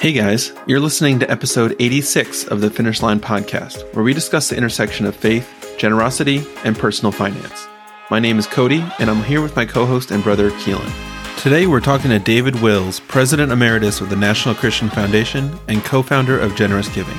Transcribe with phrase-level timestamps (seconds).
[0.00, 4.48] Hey guys, you're listening to episode 86 of the Finish Line podcast, where we discuss
[4.48, 7.66] the intersection of faith, generosity, and personal finance.
[8.08, 11.42] My name is Cody, and I'm here with my co host and brother, Keelan.
[11.42, 16.00] Today we're talking to David Wills, President Emeritus of the National Christian Foundation and co
[16.00, 17.18] founder of Generous Giving.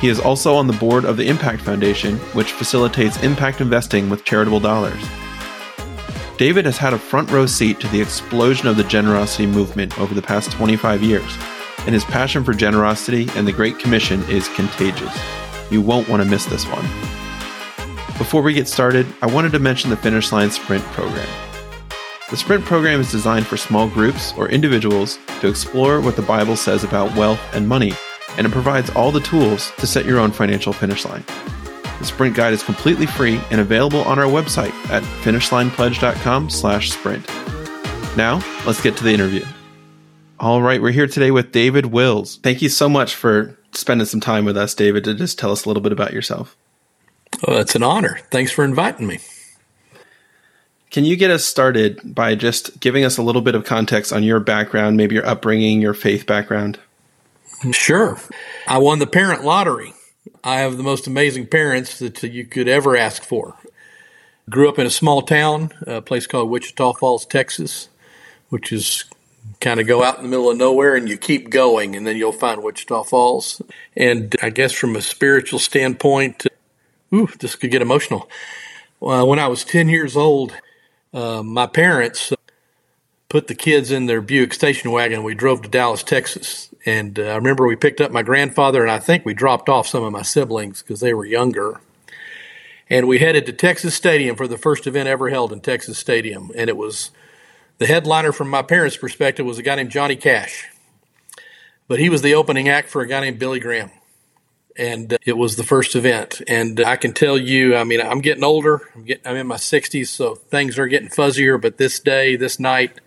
[0.00, 4.24] He is also on the board of the Impact Foundation, which facilitates impact investing with
[4.24, 5.02] charitable dollars.
[6.38, 10.14] David has had a front row seat to the explosion of the generosity movement over
[10.14, 11.36] the past 25 years
[11.86, 15.16] and his passion for generosity and the Great Commission is contagious.
[15.70, 16.84] You won't want to miss this one.
[18.18, 21.28] Before we get started, I wanted to mention the Finish Line Sprint program.
[22.30, 26.56] The Sprint program is designed for small groups or individuals to explore what the Bible
[26.56, 27.92] says about wealth and money,
[28.36, 31.24] and it provides all the tools to set your own financial finish line.
[31.98, 37.26] The Sprint Guide is completely free and available on our website at finishlinepledge.com/sprint.
[38.16, 39.44] Now, let's get to the interview.
[40.40, 42.38] All right, we're here today with David Wills.
[42.42, 45.64] Thank you so much for spending some time with us, David, to just tell us
[45.64, 46.56] a little bit about yourself.
[47.46, 48.18] Oh, it's an honor.
[48.32, 49.20] Thanks for inviting me.
[50.90, 54.24] Can you get us started by just giving us a little bit of context on
[54.24, 56.80] your background, maybe your upbringing, your faith background?
[57.70, 58.18] Sure.
[58.66, 59.94] I won the parent lottery.
[60.42, 63.56] I have the most amazing parents that you could ever ask for.
[64.50, 67.88] Grew up in a small town, a place called Wichita Falls, Texas,
[68.48, 69.04] which is
[69.60, 72.16] kind of go out in the middle of nowhere and you keep going and then
[72.16, 73.62] you'll find Wichita Falls.
[73.96, 76.46] And I guess from a spiritual standpoint,
[77.12, 78.28] ooh, this could get emotional.
[79.00, 80.54] Uh, when I was 10 years old,
[81.12, 82.32] uh, my parents
[83.28, 85.24] put the kids in their Buick station wagon.
[85.24, 86.70] We drove to Dallas, Texas.
[86.86, 89.88] And uh, I remember we picked up my grandfather and I think we dropped off
[89.88, 91.80] some of my siblings because they were younger.
[92.90, 96.50] And we headed to Texas Stadium for the first event ever held in Texas Stadium.
[96.54, 97.10] And it was
[97.78, 100.68] the headliner from my parents' perspective was a guy named Johnny Cash,
[101.88, 103.90] but he was the opening act for a guy named Billy Graham.
[104.76, 106.42] And uh, it was the first event.
[106.48, 108.82] And I can tell you, I mean, I'm getting older.
[108.94, 111.60] I'm, getting, I'm in my 60s, so things are getting fuzzier.
[111.60, 113.00] But this day, this night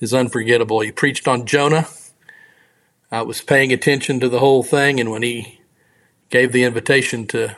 [0.00, 0.80] is unforgettable.
[0.80, 1.86] He preached on Jonah.
[3.10, 4.98] I was paying attention to the whole thing.
[4.98, 5.60] And when he
[6.28, 7.56] gave the invitation to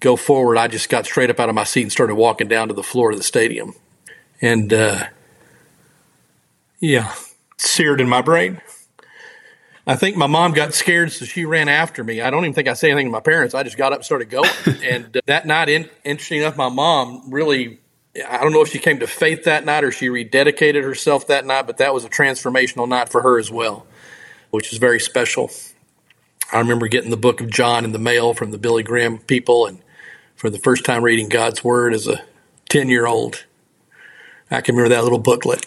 [0.00, 2.68] go forward, I just got straight up out of my seat and started walking down
[2.68, 3.74] to the floor of the stadium.
[4.40, 5.08] And uh,
[6.78, 7.14] yeah,
[7.56, 8.60] seared in my brain.
[9.86, 12.20] I think my mom got scared, so she ran after me.
[12.20, 13.54] I don't even think I said anything to my parents.
[13.54, 14.50] I just got up and started going.
[14.82, 17.78] and uh, that night, in, interesting enough, my mom really,
[18.28, 21.46] I don't know if she came to faith that night or she rededicated herself that
[21.46, 23.86] night, but that was a transformational night for her as well,
[24.50, 25.50] which is very special.
[26.52, 29.66] I remember getting the book of John in the mail from the Billy Graham people
[29.66, 29.78] and
[30.34, 32.22] for the first time reading God's word as a
[32.70, 33.44] 10 year old.
[34.50, 35.66] I can remember that little booklet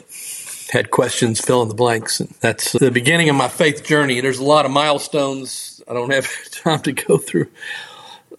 [0.69, 2.19] had questions, fill in the blanks.
[2.19, 4.21] And that's the beginning of my faith journey.
[4.21, 5.81] There's a lot of milestones.
[5.87, 7.47] I don't have time to go through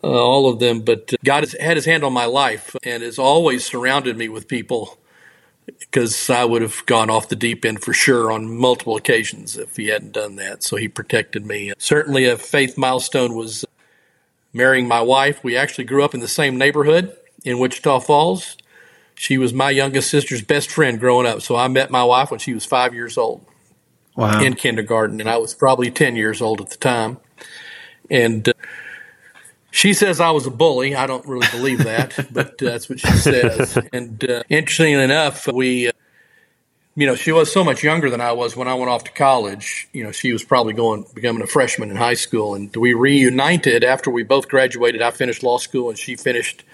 [0.03, 3.19] uh, all of them, but God has had his hand on my life and has
[3.19, 4.99] always surrounded me with people
[5.79, 9.77] because I would have gone off the deep end for sure on multiple occasions if
[9.77, 10.63] he hadn't done that.
[10.63, 11.73] So he protected me.
[11.79, 13.65] Certainly a faith milestone was
[14.53, 15.45] marrying my wife.
[15.45, 18.57] We actually grew up in the same neighborhood in Wichita Falls.
[19.21, 21.43] She was my youngest sister's best friend growing up.
[21.43, 23.45] So I met my wife when she was five years old
[24.17, 24.41] wow.
[24.41, 27.19] in kindergarten, and I was probably 10 years old at the time.
[28.09, 28.55] And uh,
[29.71, 30.97] she says I was a bully.
[30.97, 33.77] I don't really believe that, but uh, that's what she says.
[33.93, 35.93] And uh, interestingly enough, we, uh,
[36.97, 39.13] you know, she was so much younger than I was when I went off to
[39.13, 39.87] college.
[39.93, 42.55] You know, she was probably going, becoming a freshman in high school.
[42.55, 45.03] And we reunited after we both graduated.
[45.03, 46.65] I finished law school and she finished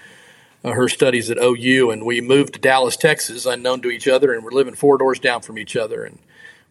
[0.67, 4.33] uh, her studies at OU, and we moved to Dallas, Texas, unknown to each other,
[4.33, 6.03] and we're living four doors down from each other.
[6.03, 6.19] And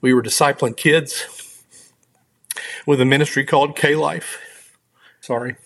[0.01, 1.63] we were discipling kids
[2.87, 4.77] with a ministry called K Life.
[5.21, 5.57] Sorry.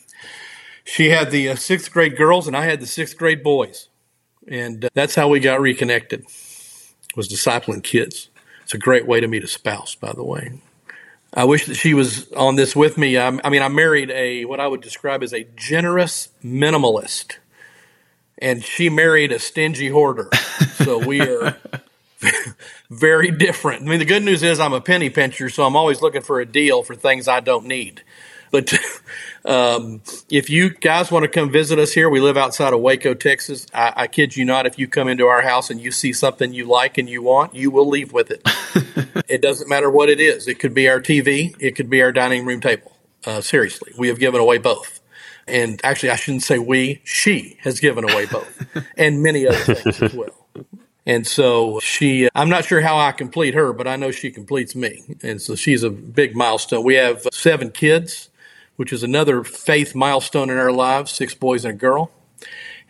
[0.85, 3.89] She had the uh, sixth grade girls, and I had the sixth grade boys.
[4.49, 6.25] And uh, that's how we got reconnected,
[7.17, 8.29] was discipling kids.
[8.63, 10.61] It's a great way to meet a spouse, by the way.
[11.33, 13.17] I wish that she was on this with me.
[13.17, 17.37] I, I mean, I married a what I would describe as a generous minimalist
[18.41, 20.31] and she married a stingy hoarder.
[20.77, 21.57] So we are
[22.91, 23.83] very different.
[23.83, 26.41] I mean, the good news is I'm a penny pincher, so I'm always looking for
[26.41, 28.03] a deal for things I don't need.
[28.51, 28.73] But
[29.45, 33.15] um, if you guys want to come visit us here, we live outside of Waco,
[33.15, 33.67] Texas.
[33.73, 36.53] I, I, kid you not, if you come into our house and you see something
[36.53, 38.43] you like and you want, you will leave with it.
[39.29, 40.49] it doesn't matter what it is.
[40.49, 42.97] It could be our TV, it could be our dining room table.
[43.25, 45.00] Uh, seriously, we have given away both
[45.51, 48.67] and actually, I shouldn't say we, she has given away both,
[48.97, 50.35] and many other things as well.
[51.07, 54.77] And so she, I'm not sure how I complete her, but I know she completes
[54.77, 55.03] me.
[55.23, 56.85] And so she's a big milestone.
[56.85, 58.29] We have seven kids,
[58.77, 62.11] which is another faith milestone in our lives, six boys and a girl.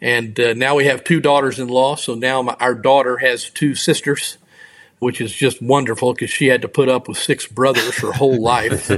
[0.01, 1.95] And uh, now we have two daughters in law.
[1.95, 4.39] So now my, our daughter has two sisters
[5.01, 8.41] which is just wonderful because she had to put up with six brothers her whole
[8.41, 8.91] life.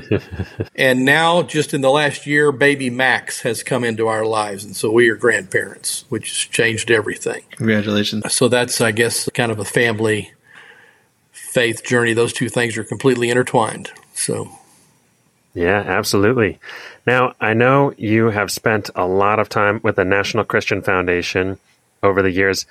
[0.76, 4.64] and now, just in the last year, baby Max has come into our lives.
[4.64, 7.42] And so we are grandparents, which has changed everything.
[7.52, 8.34] Congratulations.
[8.34, 10.32] So that's, I guess, kind of a family
[11.30, 12.14] faith journey.
[12.14, 13.90] Those two things are completely intertwined.
[14.14, 14.50] So.
[15.54, 16.58] Yeah, absolutely.
[17.06, 21.58] Now, I know you have spent a lot of time with the National Christian Foundation
[22.02, 22.66] over the years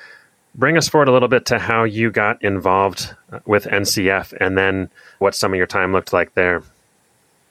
[0.55, 3.15] bring us forward a little bit to how you got involved
[3.45, 4.89] with NCF and then
[5.19, 6.63] what some of your time looked like there.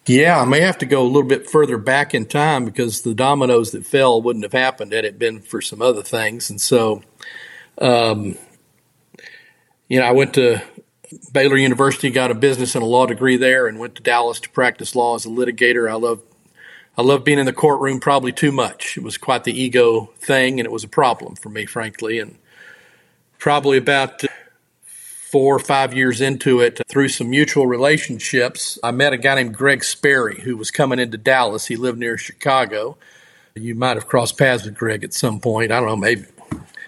[0.06, 3.14] Yeah, I may have to go a little bit further back in time because the
[3.14, 6.50] dominoes that fell wouldn't have happened had it been for some other things.
[6.50, 7.02] And so,
[7.78, 8.36] um,
[9.88, 10.62] you know, I went to
[11.32, 14.50] Baylor University, got a business and a law degree there, and went to Dallas to
[14.50, 15.90] practice law as a litigator.
[15.90, 16.22] I love,
[16.96, 18.96] I love being in the courtroom probably too much.
[18.96, 22.18] It was quite the ego thing, and it was a problem for me, frankly.
[22.18, 22.36] And
[23.40, 24.22] probably about
[25.30, 29.54] four or five years into it, through some mutual relationships, I met a guy named
[29.54, 31.66] Greg Sperry who was coming into Dallas.
[31.66, 32.96] He lived near Chicago.
[33.54, 35.72] You might have crossed paths with Greg at some point.
[35.72, 36.26] I don't know, maybe.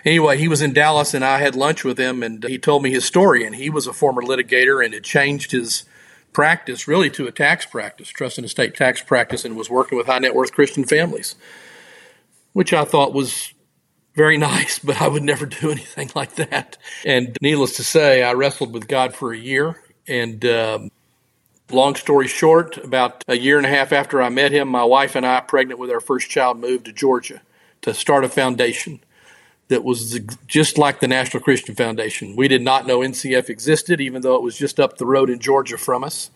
[0.04, 2.90] Anyway, he was in Dallas and I had lunch with him and he told me
[2.90, 3.44] his story.
[3.44, 5.84] And he was a former litigator and had changed his
[6.32, 10.06] practice really to a tax practice, trust and estate tax practice, and was working with
[10.06, 11.36] high net worth Christian families,
[12.52, 13.52] which I thought was
[14.14, 16.76] very nice, but I would never do anything like that.
[17.04, 19.80] And needless to say, I wrestled with God for a year.
[20.08, 20.90] And um,
[21.70, 25.16] long story short, about a year and a half after I met him, my wife
[25.16, 27.40] and I, pregnant with our first child, moved to Georgia
[27.82, 29.00] to start a foundation
[29.68, 32.36] that was just like the National Christian Foundation.
[32.36, 35.38] We did not know NCF existed, even though it was just up the road in
[35.38, 36.30] Georgia from us.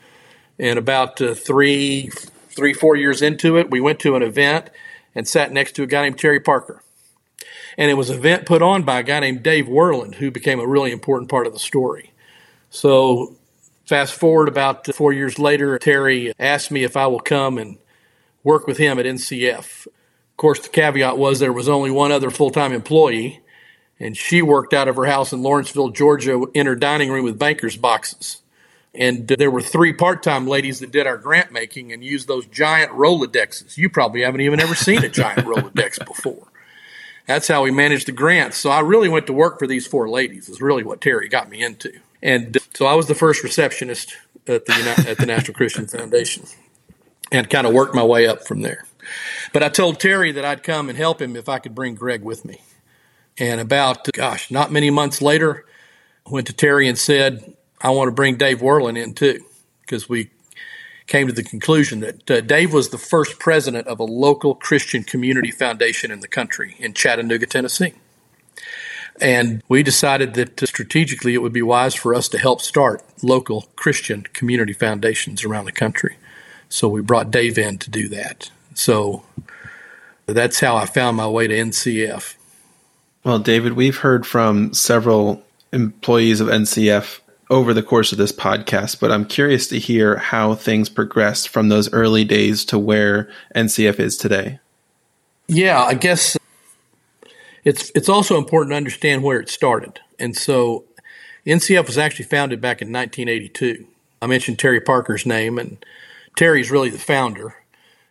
[0.58, 2.08] And about uh, three,
[2.49, 4.70] three, four years into it, we went to an event
[5.14, 6.82] and sat next to a guy named Terry Parker
[7.78, 10.61] and it was an event put on by a guy named Dave Werland, who became
[10.61, 12.12] a really important part of the story.
[12.70, 13.37] So,
[13.84, 17.78] fast forward about four years later, Terry asked me if I will come and
[18.43, 19.87] work with him at NCF.
[19.87, 23.40] Of course, the caveat was there was only one other full time employee,
[24.00, 27.38] and she worked out of her house in Lawrenceville, Georgia, in her dining room with
[27.38, 28.43] banker's boxes.
[28.94, 32.46] And there were three part time ladies that did our grant making and used those
[32.46, 33.76] giant Rolodexes.
[33.76, 36.46] You probably haven't even ever seen a giant Rolodex before
[37.26, 38.56] that's how we managed the grants.
[38.56, 40.49] So I really went to work for these four ladies.
[40.49, 41.93] Is really what Terry got me into.
[42.23, 46.44] And so I was the first receptionist at the at the National Christian Foundation,
[47.31, 48.87] and kind of worked my way up from there.
[49.52, 52.23] But I told Terry that I'd come and help him if I could bring Greg
[52.23, 52.61] with me.
[53.38, 55.67] And about gosh, not many months later,
[56.26, 59.44] I went to Terry and said, "I want to bring Dave Werland in too,"
[59.82, 60.31] because we
[61.06, 65.05] came to the conclusion that uh, Dave was the first president of a local Christian
[65.05, 67.94] community foundation in the country in Chattanooga, Tennessee.
[69.20, 73.03] And we decided that uh, strategically it would be wise for us to help start
[73.23, 76.17] local Christian community foundations around the country.
[76.69, 78.50] So we brought Dave in to do that.
[78.75, 79.23] So
[80.26, 82.35] that's how I found my way to NCF.
[83.25, 85.43] Well, David, we've heard from several
[85.73, 90.55] employees of NCF over the course of this podcast, but I'm curious to hear how
[90.55, 94.59] things progressed from those early days to where NCF is today.
[95.47, 96.37] Yeah, I guess
[97.65, 100.00] it's it's also important to understand where it started.
[100.19, 100.85] And so
[101.47, 103.87] NCF was actually founded back in 1982.
[104.21, 105.85] I mentioned Terry Parker's name, and
[106.37, 107.57] Terry's really the founder.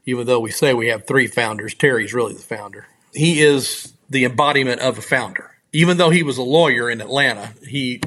[0.06, 2.88] Even though we say we have three founders, Terry's really the founder.
[3.13, 5.51] He is the embodiment of a founder.
[5.74, 8.01] Even though he was a lawyer in Atlanta, he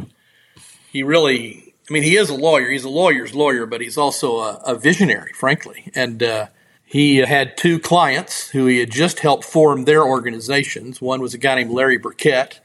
[0.90, 2.70] he really, I mean, he is a lawyer.
[2.70, 5.90] He's a lawyer's lawyer, but he's also a, a visionary, frankly.
[5.94, 6.46] And uh,
[6.84, 11.00] he had two clients who he had just helped form their organizations.
[11.00, 12.60] One was a guy named Larry Burkett,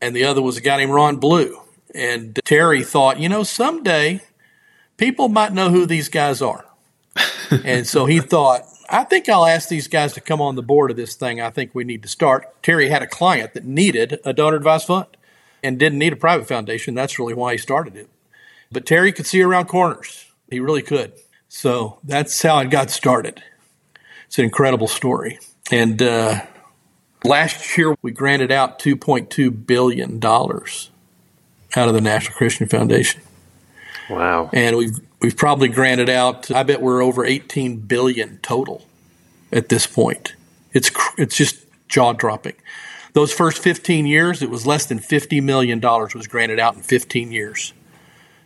[0.00, 1.60] and the other was a guy named Ron Blue.
[1.94, 4.20] And Terry thought, you know, someday
[4.96, 6.64] people might know who these guys are.
[7.64, 10.90] and so he thought, I think I'll ask these guys to come on the board
[10.90, 11.40] of this thing.
[11.40, 12.62] I think we need to start.
[12.62, 15.06] Terry had a client that needed a donor advised fund
[15.62, 16.94] and didn't need a private foundation.
[16.94, 18.08] That's really why he started it.
[18.70, 20.26] But Terry could see around corners.
[20.50, 21.12] He really could.
[21.48, 23.42] So that's how it got started.
[24.26, 25.38] It's an incredible story.
[25.70, 26.40] And uh,
[27.24, 33.20] last year, we granted out $2.2 billion out of the National Christian Foundation.
[34.08, 34.50] Wow.
[34.52, 38.86] And we've, we've probably granted out, I bet we're over 18 billion total
[39.52, 40.34] at this point.
[40.72, 42.54] It's, it's just jaw dropping.
[43.12, 47.30] Those first 15 years, it was less than $50 million was granted out in 15
[47.30, 47.72] years.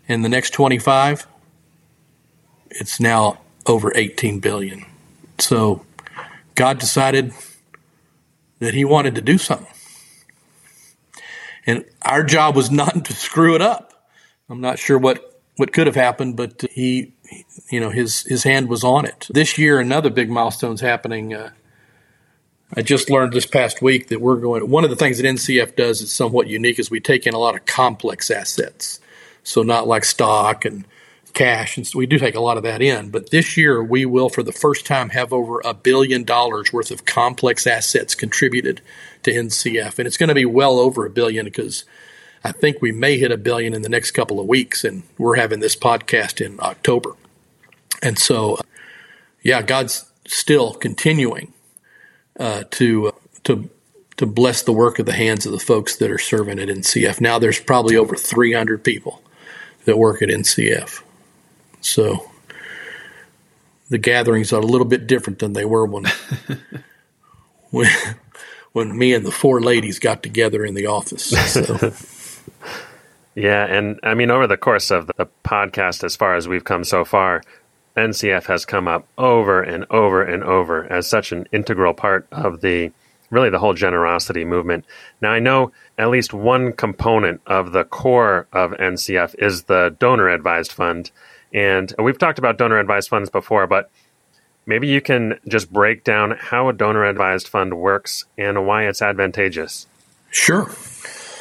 [0.09, 1.27] In the next 25,
[2.71, 4.85] it's now over 18 billion.
[5.39, 5.85] So
[6.55, 7.33] God decided
[8.59, 9.73] that he wanted to do something.
[11.67, 14.09] And our job was not to screw it up.
[14.49, 17.13] I'm not sure what, what could have happened, but he,
[17.71, 19.27] you know, his, his hand was on it.
[19.31, 21.35] This year, another big milestone's happening.
[21.35, 21.51] Uh,
[22.75, 25.77] I just learned this past week that we're going, one of the things that NCF
[25.77, 29.01] does is somewhat unique is we take in a lot of complex assets.
[29.45, 30.85] So not like stock and
[31.33, 33.11] cash, and so we do take a lot of that in.
[33.11, 36.91] But this year, we will, for the first time, have over a billion dollars worth
[36.91, 38.81] of complex assets contributed
[39.23, 41.85] to NCF, and it's going to be well over a billion because
[42.43, 45.37] I think we may hit a billion in the next couple of weeks, and we're
[45.37, 47.13] having this podcast in October,
[48.03, 48.59] and so
[49.43, 51.53] yeah, God's still continuing
[52.39, 53.13] uh, to uh,
[53.45, 53.71] to
[54.17, 57.21] to bless the work of the hands of the folks that are serving at NCF.
[57.21, 59.23] Now there's probably over 300 people
[59.85, 61.03] that work at NCF.
[61.83, 62.31] So
[63.91, 66.07] the gatherings are a little bit different than they were when
[67.71, 67.89] when,
[68.73, 71.25] when me and the four ladies got together in the office.
[71.53, 71.93] So.
[73.35, 76.85] yeah, and I mean over the course of the podcast as far as we've come
[76.85, 77.43] so far,
[77.97, 82.61] NCF has come up over and over and over as such an integral part of
[82.61, 82.93] the
[83.31, 84.85] really the whole generosity movement.
[85.21, 90.29] Now, I know at least one component of the core of NCF is the donor
[90.29, 91.11] advised fund.
[91.53, 93.91] And we've talked about donor advised funds before, but
[94.67, 99.03] maybe you can just break down how a donor advised fund works and why it's
[99.03, 99.87] advantageous.
[100.31, 100.71] Sure.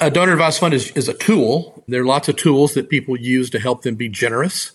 [0.02, 1.84] A donor advised fund is, is a tool.
[1.88, 4.72] There are lots of tools that people use to help them be generous.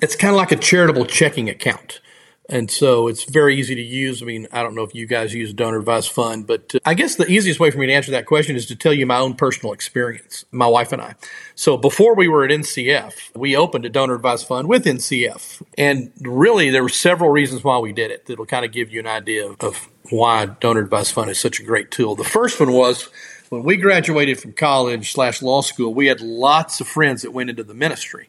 [0.00, 2.00] It's kind of like a charitable checking account.
[2.48, 4.20] And so it's very easy to use.
[4.22, 6.92] I mean, I don't know if you guys use Donor Advised Fund, but uh, I
[6.92, 9.18] guess the easiest way for me to answer that question is to tell you my
[9.18, 11.14] own personal experience, my wife and I.
[11.54, 15.62] So before we were at NCF, we opened a Donor Advised Fund with NCF.
[15.78, 19.00] And really, there were several reasons why we did it that'll kind of give you
[19.00, 22.14] an idea of, why Donor Advised Fund is such a great tool.
[22.14, 23.08] The first one was
[23.48, 27.48] when we graduated from college slash law school, we had lots of friends that went
[27.48, 28.28] into the ministry.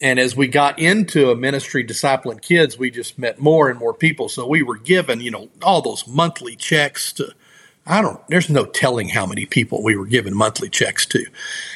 [0.00, 3.94] And as we got into a ministry discipling kids, we just met more and more
[3.94, 4.28] people.
[4.28, 7.32] So we were given, you know, all those monthly checks to,
[7.86, 11.24] I don't, there's no telling how many people we were giving monthly checks to.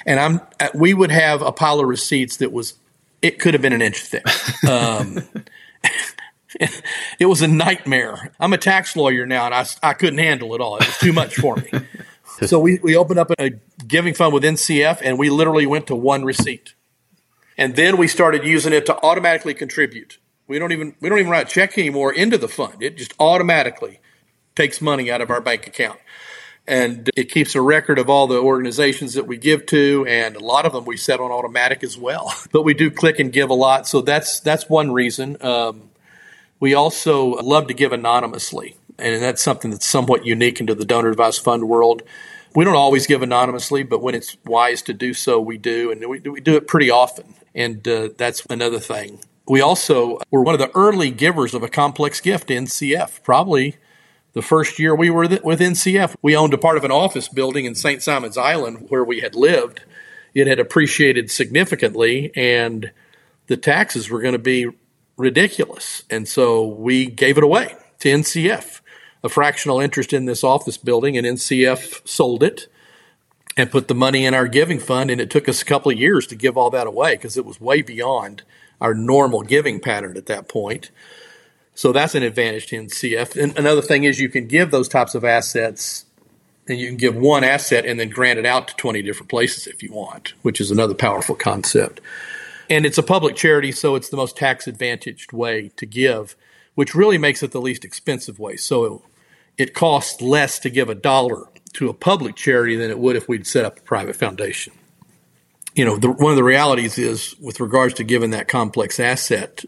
[0.04, 2.74] And I'm, uh, we would have a pile of receipts that was,
[3.22, 4.26] it could have been an inch thick.
[4.68, 5.22] Um,
[7.18, 8.32] it was a nightmare.
[8.40, 10.76] I'm a tax lawyer now and I, I couldn't handle it all.
[10.76, 11.70] It was too much for me.
[12.46, 13.50] so we, we opened up a
[13.86, 16.74] giving fund with NCF and we literally went to one receipt.
[17.58, 20.18] And then we started using it to automatically contribute.
[20.46, 22.82] We don't even we don't even write a check anymore into the fund.
[22.82, 24.00] It just automatically
[24.54, 25.98] takes money out of our bank account.
[26.66, 30.44] And it keeps a record of all the organizations that we give to, and a
[30.44, 32.32] lot of them we set on automatic as well.
[32.52, 35.36] But we do click and give a lot, so that's that's one reason.
[35.42, 35.90] Um,
[36.60, 41.10] we also love to give anonymously, and that's something that's somewhat unique into the donor
[41.10, 42.02] advised fund world.
[42.54, 46.06] We don't always give anonymously, but when it's wise to do so, we do, and
[46.08, 47.34] we, we do it pretty often.
[47.54, 49.20] And uh, that's another thing.
[49.46, 53.76] We also were one of the early givers of a complex gift NCF, probably
[54.38, 56.14] the first year we were with NCF.
[56.22, 58.02] We owned a part of an office building in St.
[58.02, 59.82] Simons Island where we had lived.
[60.32, 62.92] It had appreciated significantly, and
[63.48, 64.68] the taxes were going to be
[65.16, 66.04] ridiculous.
[66.08, 68.80] And so we gave it away to NCF,
[69.24, 72.68] a fractional interest in this office building, and NCF sold it
[73.58, 75.10] and put the money in our giving fund.
[75.10, 77.44] And it took us a couple of years to give all that away because it
[77.44, 78.42] was way beyond
[78.80, 80.90] our normal giving pattern at that point.
[81.74, 83.40] So that's an advantage to NCF.
[83.40, 86.06] And another thing is you can give those types of assets
[86.68, 89.66] and you can give one asset and then grant it out to 20 different places
[89.66, 92.00] if you want, which is another powerful concept.
[92.70, 96.36] And it's a public charity, so it's the most tax advantaged way to give,
[96.74, 98.56] which really makes it the least expensive way.
[98.56, 99.02] So
[99.56, 101.46] it costs less to give a dollar
[101.78, 104.72] to a public charity than it would if we'd set up a private foundation.
[105.76, 109.64] You know, the, one of the realities is with regards to giving that complex asset,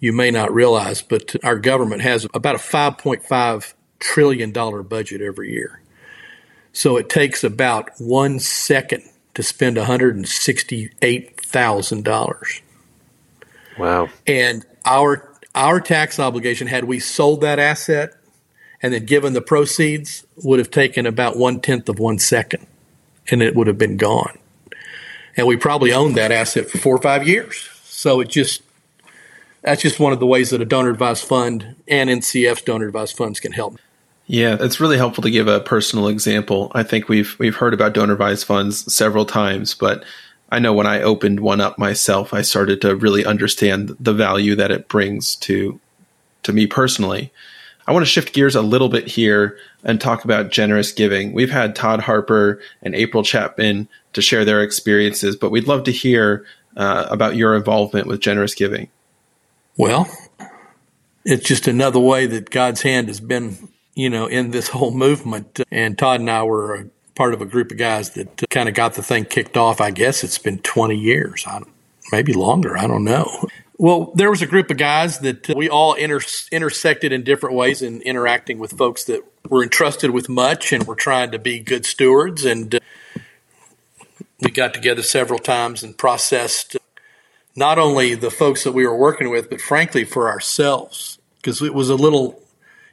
[0.00, 5.82] you may not realize, but our government has about a $5.5 trillion budget every year.
[6.72, 9.02] So it takes about one second
[9.34, 12.60] to spend $168,000.
[13.78, 14.08] Wow.
[14.26, 18.17] And our our tax obligation, had we sold that asset,
[18.82, 22.66] and then given the proceeds would have taken about one tenth of one second
[23.30, 24.38] and it would have been gone.
[25.36, 27.68] And we probably owned that asset for four or five years.
[27.84, 28.62] So it just,
[29.62, 33.16] that's just one of the ways that a donor advised fund and NCF's donor advised
[33.16, 33.78] funds can help.
[34.26, 36.70] Yeah, it's really helpful to give a personal example.
[36.74, 40.04] I think we've we've heard about donor advised funds several times, but
[40.50, 44.54] I know when I opened one up myself, I started to really understand the value
[44.54, 45.80] that it brings to
[46.42, 47.32] to me personally.
[47.88, 51.32] I want to shift gears a little bit here and talk about generous giving.
[51.32, 55.92] We've had Todd Harper and April Chapman to share their experiences, but we'd love to
[55.92, 56.44] hear
[56.76, 58.88] uh, about your involvement with generous giving.
[59.76, 60.08] Well,
[61.24, 63.68] it's just another way that God's hand has been
[63.98, 65.60] you know, in this whole movement.
[65.72, 68.94] And Todd and I were part of a group of guys that kind of got
[68.94, 69.80] the thing kicked off.
[69.80, 71.44] I guess it's been 20 years,
[72.12, 72.78] maybe longer.
[72.78, 73.48] I don't know.
[73.80, 76.20] Well, there was a group of guys that we all inter-
[76.50, 80.96] intersected in different ways in interacting with folks that were entrusted with much and were
[80.96, 82.44] trying to be good stewards.
[82.44, 82.78] And uh,
[84.40, 86.76] we got together several times and processed
[87.54, 91.72] not only the folks that we were working with, but frankly for ourselves, because it
[91.72, 92.42] was a little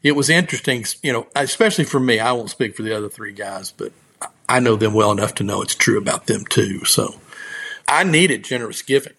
[0.03, 2.19] it was interesting, you know, especially for me.
[2.19, 3.91] I won't speak for the other three guys, but
[4.47, 6.85] I know them well enough to know it's true about them too.
[6.85, 7.15] So
[7.87, 9.13] I needed generous giving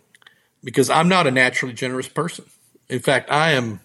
[0.67, 2.45] because I'm not a naturally generous person.
[2.89, 3.79] In fact, I am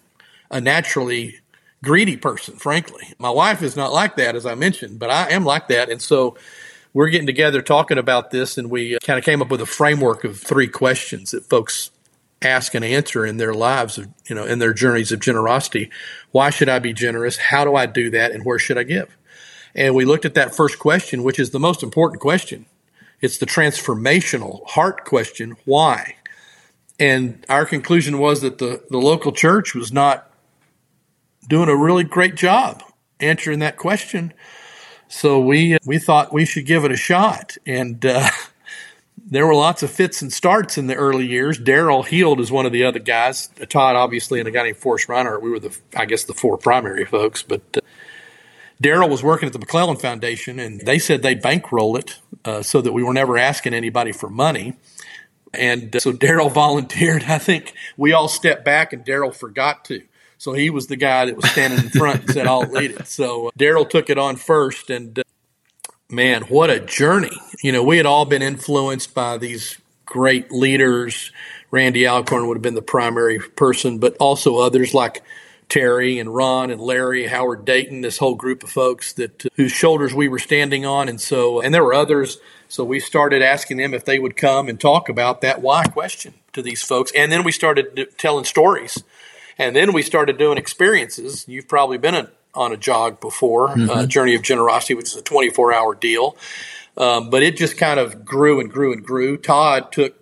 [0.50, 1.36] a naturally
[1.84, 3.14] greedy person, frankly.
[3.20, 5.90] My wife is not like that, as I mentioned, but I am like that.
[5.90, 6.36] And so
[6.92, 9.66] we're getting together talking about this, and we uh, kind of came up with a
[9.66, 11.92] framework of three questions that folks
[12.42, 15.88] ask and answer in their lives, of, you know, in their journeys of generosity.
[16.32, 17.36] Why should I be generous?
[17.36, 18.32] How do I do that?
[18.32, 19.16] And where should I give?
[19.76, 22.66] And we looked at that first question, which is the most important question.
[23.20, 25.56] It's the transformational heart question.
[25.64, 26.16] Why?
[26.98, 30.30] And our conclusion was that the, the local church was not
[31.48, 32.82] doing a really great job
[33.18, 34.32] answering that question.
[35.08, 37.56] So we, we thought we should give it a shot.
[37.66, 38.28] And, uh,
[39.24, 41.58] there were lots of fits and starts in the early years.
[41.58, 43.48] Daryl Heald is one of the other guys.
[43.68, 45.40] Todd, obviously, and a guy named Forrest Reiner.
[45.40, 47.42] We were the, I guess, the four primary folks.
[47.42, 47.80] But uh,
[48.82, 52.80] Daryl was working at the Maclellan Foundation, and they said they'd bankroll it uh, so
[52.80, 54.74] that we were never asking anybody for money.
[55.54, 57.24] And uh, so Daryl volunteered.
[57.24, 60.02] I think we all stepped back, and Daryl forgot to.
[60.38, 63.06] So he was the guy that was standing in front and said, "I'll lead it."
[63.06, 65.22] So uh, Daryl took it on first, and uh,
[66.10, 67.36] man, what a journey.
[67.62, 71.30] You know, we had all been influenced by these great leaders.
[71.70, 75.22] Randy Alcorn would have been the primary person, but also others like
[75.72, 80.12] Terry and Ron and Larry, Howard Dayton, this whole group of folks that whose shoulders
[80.12, 81.08] we were standing on.
[81.08, 82.36] And so, and there were others.
[82.68, 86.34] So we started asking them if they would come and talk about that why question
[86.52, 87.10] to these folks.
[87.16, 89.02] And then we started telling stories.
[89.56, 91.48] And then we started doing experiences.
[91.48, 93.90] You've probably been a on a jog before, uh, mm-hmm.
[93.90, 96.36] uh, Journey of Generosity, which is a 24 hour deal.
[96.98, 99.38] Um, but it just kind of grew and grew and grew.
[99.38, 100.21] Todd took,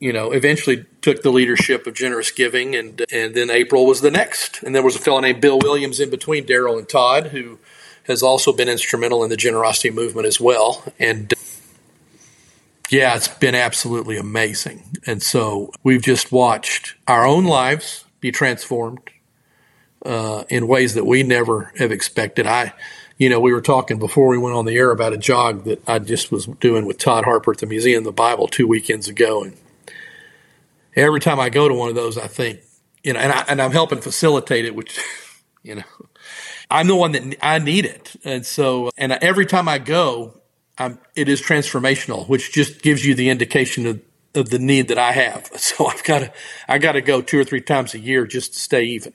[0.00, 4.10] you know, eventually took the leadership of generous giving, and and then April was the
[4.10, 4.62] next.
[4.62, 7.58] And there was a fellow named Bill Williams in between Daryl and Todd who
[8.04, 10.82] has also been instrumental in the generosity movement as well.
[10.98, 11.32] And
[12.88, 14.82] yeah, it's been absolutely amazing.
[15.06, 19.00] And so we've just watched our own lives be transformed
[20.04, 22.46] uh, in ways that we never have expected.
[22.46, 22.72] I,
[23.16, 25.86] you know, we were talking before we went on the air about a jog that
[25.88, 29.08] I just was doing with Todd Harper at the Museum of the Bible two weekends
[29.08, 29.56] ago, and
[30.94, 32.60] every time I go to one of those, I think,
[33.02, 34.98] you know, and, I, and I'm helping facilitate it, which,
[35.62, 35.84] you know,
[36.70, 40.40] I'm the one that I need it, and so, and every time I go,
[40.78, 44.00] I'm, it is transformational, which just gives you the indication of
[44.34, 45.50] of the need that I have.
[45.60, 46.32] So I've got to,
[46.68, 49.12] I got to go two or three times a year just to stay even.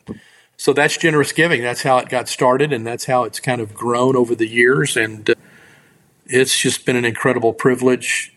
[0.57, 1.61] So that's generous giving.
[1.61, 4.95] That's how it got started, and that's how it's kind of grown over the years.
[4.95, 5.35] And uh,
[6.27, 8.34] it's just been an incredible privilege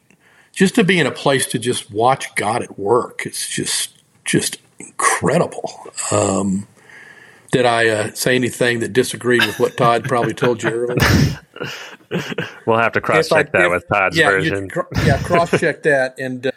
[0.58, 3.24] just to be in a place to just watch God at work.
[3.24, 5.72] It's just just incredible.
[6.10, 6.66] Um,
[7.52, 10.96] did I uh, say anything that disagreed with what Todd probably told you earlier?
[12.66, 14.68] we'll have to cross check that if, with Todd's yeah, version.
[14.68, 16.50] Cr- yeah, cross check that, and uh,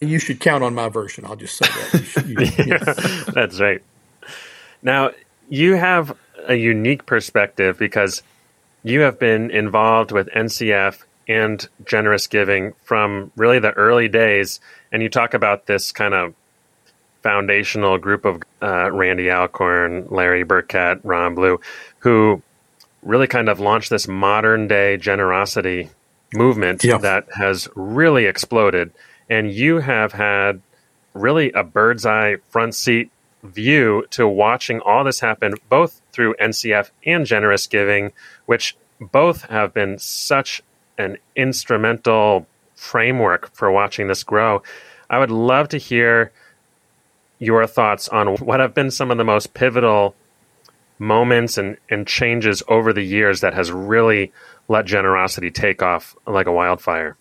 [0.00, 1.24] you should count on my version.
[1.24, 2.00] I'll just say that.
[2.00, 3.82] You should, you, yeah, that's right.
[4.80, 5.10] Now,
[5.48, 8.22] you have a unique perspective because
[8.84, 14.60] you have been involved with NCF and generous giving from really the early days.
[14.90, 16.34] And you talk about this kind of
[17.22, 21.60] foundational group of uh, Randy Alcorn, Larry Burkett, Ron Blue,
[21.98, 22.42] who
[23.02, 25.90] really kind of launched this modern day generosity
[26.32, 28.92] movement that has really exploded.
[29.28, 30.62] And you have had
[31.14, 33.10] really a bird's eye front seat
[33.42, 38.12] view to watching all this happen, both through NCF and generous giving,
[38.46, 40.62] which both have been such
[40.98, 44.62] an instrumental framework for watching this grow.
[45.08, 46.32] I would love to hear
[47.38, 50.14] your thoughts on what have been some of the most pivotal
[50.98, 54.32] moments and, and changes over the years that has really
[54.68, 57.16] let generosity take off like a wildfire?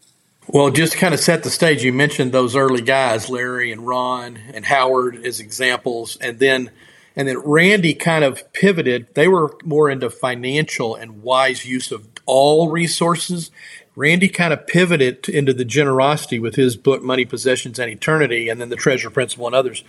[0.47, 3.85] Well, just to kind of set the stage, you mentioned those early guys, Larry and
[3.85, 6.71] Ron and Howard as examples, and then
[7.15, 9.13] and then Randy kind of pivoted.
[9.15, 13.49] They were more into financial and wise use of all resources.
[13.95, 18.61] Randy kind of pivoted into the generosity with his book Money, Possessions, and Eternity, and
[18.61, 19.83] then the Treasure Principle and others.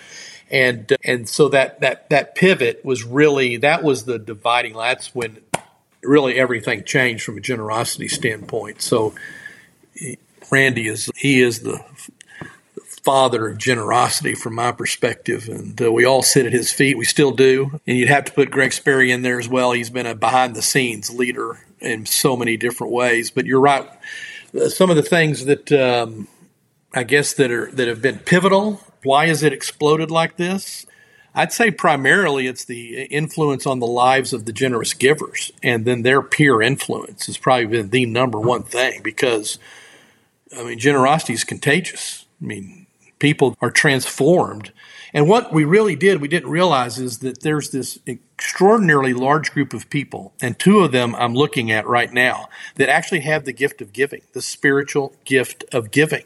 [0.51, 4.95] And uh, and so that that that pivot was really that was the dividing line.
[4.95, 5.43] That's when
[6.03, 8.81] really everything changed from a generosity standpoint.
[8.81, 9.15] So
[10.51, 11.85] Randy is he is the
[13.05, 16.99] father of generosity from my perspective, and uh, we all sit at his feet.
[16.99, 19.73] We still do, and you'd have to put Greg Sperry in there as well.
[19.73, 23.31] He's been a behind the scenes leader in so many different ways.
[23.31, 23.89] But you're right.
[24.55, 26.29] Uh, some of the things that um,
[26.95, 28.81] I guess that are that have been pivotal.
[29.05, 30.87] Why has it exploded like this?
[31.35, 36.03] I'd say primarily it's the influence on the lives of the generous givers, and then
[36.03, 39.59] their peer influence has probably been the number one thing because,
[40.57, 42.27] I mean, generosity is contagious.
[42.43, 42.78] I mean,
[43.19, 44.73] people are transformed.
[45.15, 49.73] And what we really did, we didn't realize is that there's this extraordinarily large group
[49.73, 53.53] of people, and two of them I'm looking at right now, that actually have the
[53.53, 56.25] gift of giving, the spiritual gift of giving.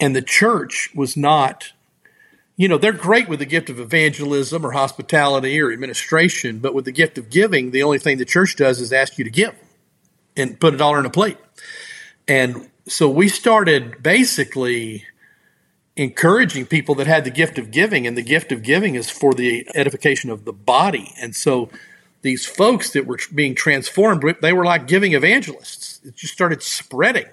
[0.00, 1.72] And the church was not,
[2.56, 6.86] you know, they're great with the gift of evangelism or hospitality or administration, but with
[6.86, 9.54] the gift of giving, the only thing the church does is ask you to give
[10.36, 11.38] and put a dollar in a plate.
[12.26, 15.04] And so we started basically
[15.96, 19.32] encouraging people that had the gift of giving, and the gift of giving is for
[19.32, 21.12] the edification of the body.
[21.20, 21.70] And so
[22.22, 26.00] these folks that were being transformed, they were like giving evangelists.
[26.04, 27.26] It just started spreading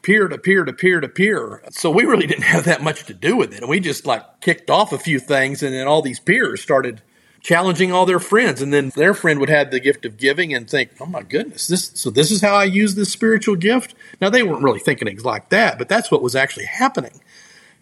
[0.00, 1.62] peer to peer to peer to peer.
[1.70, 3.60] So we really didn't have that much to do with it.
[3.60, 7.02] And we just like kicked off a few things, and then all these peers started
[7.40, 10.68] challenging all their friends and then their friend would have the gift of giving and
[10.68, 14.28] think oh my goodness this so this is how i use this spiritual gift now
[14.28, 17.20] they weren't really thinking things like that but that's what was actually happening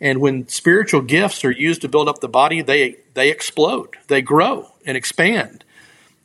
[0.00, 4.22] and when spiritual gifts are used to build up the body, they they explode, they
[4.22, 5.64] grow and expand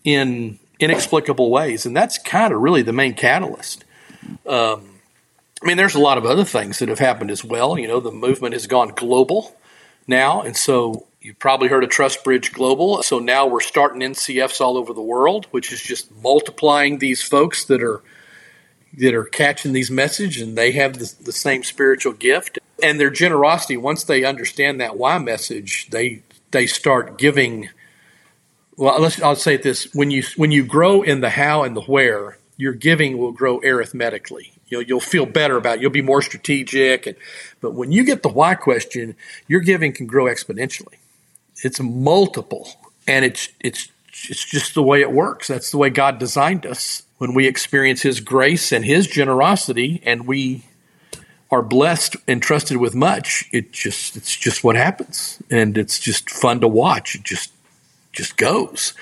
[0.04, 3.86] in inexplicable ways, and that's kind of really the main catalyst.
[4.48, 5.00] Um,
[5.62, 7.78] I mean, there's a lot of other things that have happened as well.
[7.78, 9.56] You know, the movement has gone global
[10.08, 13.04] now, and so you've probably heard of TrustBridge Global.
[13.04, 17.66] So now we're starting NCFs all over the world, which is just multiplying these folks
[17.66, 18.02] that are
[18.98, 23.10] that are catching these messages, and they have the, the same spiritual gift and their
[23.10, 27.70] generosity once they understand that why message they they start giving
[28.78, 31.82] well let's i'll say this when you when you grow in the how and the
[31.82, 34.54] where your giving will grow arithmetically.
[34.68, 37.18] You'll, you'll feel better about it you'll be more strategic and,
[37.60, 39.16] but when you get the why question
[39.48, 40.96] your giving can grow exponentially.
[41.64, 42.70] It's multiple
[43.08, 43.90] and it's it's
[44.30, 45.48] it's just the way it works.
[45.48, 47.02] That's the way god designed us.
[47.18, 50.64] When we experience his grace and his generosity and we
[51.52, 56.30] are blessed and trusted with much, it just it's just what happens, and it's just
[56.30, 57.16] fun to watch.
[57.16, 57.52] It just
[58.14, 58.94] just goes.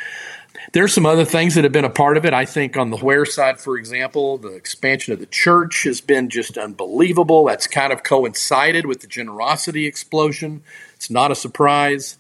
[0.72, 2.34] There's some other things that have been a part of it.
[2.34, 6.30] I think on the where side, for example, the expansion of the church has been
[6.30, 7.46] just unbelievable.
[7.46, 10.62] That's kind of coincided with the generosity explosion.
[10.96, 12.18] It's not a surprise.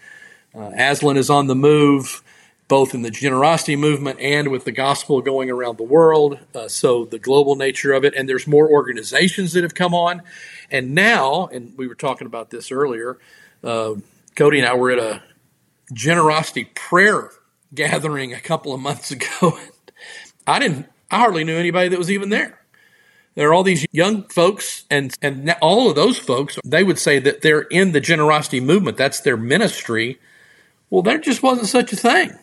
[0.55, 2.23] Uh, Aslan is on the move
[2.69, 6.39] both in the generosity movement and with the gospel going around the world.
[6.53, 10.21] Uh, so the global nature of it, and there's more organizations that have come on,
[10.71, 13.17] and now, and we were talking about this earlier.
[13.63, 13.95] Uh,
[14.35, 15.23] Cody and I were at a
[15.91, 17.31] generosity prayer
[17.73, 19.57] gathering a couple of months ago.
[20.45, 22.59] I didn't, I hardly knew anybody that was even there.
[23.33, 27.19] There are all these young folks, and and all of those folks, they would say
[27.19, 28.97] that they're in the generosity movement.
[28.97, 30.19] That's their ministry.
[30.89, 32.37] Well, there just wasn't such a thing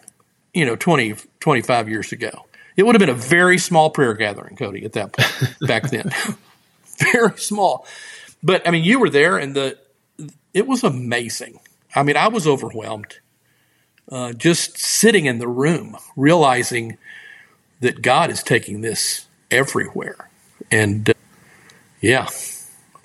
[0.56, 2.46] you know, 20, 25 years ago.
[2.76, 6.10] It would have been a very small prayer gathering, Cody, at that point back then.
[7.12, 7.86] very small.
[8.42, 9.78] But I mean, you were there and the
[10.54, 11.60] it was amazing.
[11.94, 13.18] I mean, I was overwhelmed
[14.10, 16.96] uh, just sitting in the room, realizing
[17.80, 20.30] that God is taking this everywhere.
[20.70, 21.14] And uh,
[22.00, 22.28] yeah,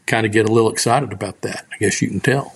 [0.05, 1.65] kind of get a little excited about that.
[1.73, 2.55] I guess you can tell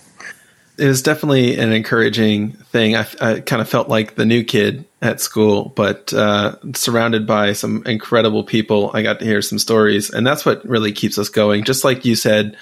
[0.78, 2.96] it was definitely an encouraging thing.
[2.96, 7.52] I, I kind of felt like the new kid at school, but uh, surrounded by
[7.52, 8.90] some incredible people.
[8.92, 11.64] I got to hear some stories, and that's what really keeps us going.
[11.64, 12.56] Just like you said,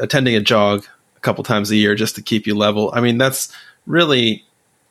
[0.00, 2.90] attending a jog a couple times a year just to keep you level.
[2.94, 3.52] I mean, that's
[3.86, 4.44] really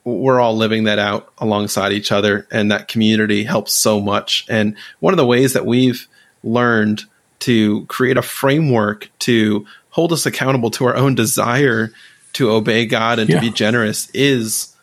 [0.04, 4.46] we're all living that out alongside each other, and that community helps so much.
[4.50, 6.08] And one of the ways that we've
[6.44, 7.04] learned
[7.40, 11.92] to create a framework to hold us accountable to our own desire
[12.34, 13.40] to obey God and yeah.
[13.40, 14.75] to be generous is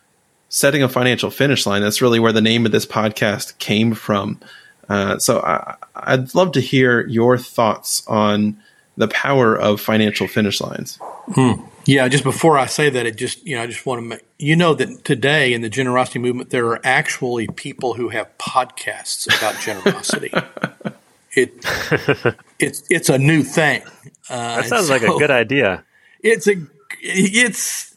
[0.53, 1.81] setting a financial finish line.
[1.81, 4.39] That's really where the name of this podcast came from.
[4.87, 5.77] Uh, so I,
[6.15, 8.61] would love to hear your thoughts on
[8.99, 10.99] the power of financial finish lines.
[11.33, 11.53] Hmm.
[11.87, 14.21] Yeah, just before I say that, it just you know I just want to make
[14.39, 19.27] you know that today in the generosity movement there are actually people who have podcasts
[19.39, 20.31] about generosity.
[21.33, 21.53] it
[22.59, 23.83] it's it's a new thing.
[24.29, 25.83] Uh, that sounds so like a good idea.
[26.21, 26.55] It's a
[27.01, 27.92] it's